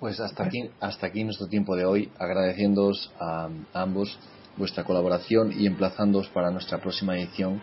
[0.00, 4.18] Pues hasta aquí, hasta aquí nuestro tiempo de hoy, agradeciéndoos a ambos
[4.56, 7.60] vuestra colaboración y emplazándoos para nuestra próxima edición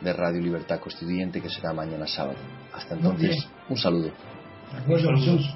[0.00, 2.38] de Radio Libertad Constituyente que será mañana sábado.
[2.72, 4.10] Hasta entonces, un saludo.
[4.86, 5.54] Jesús.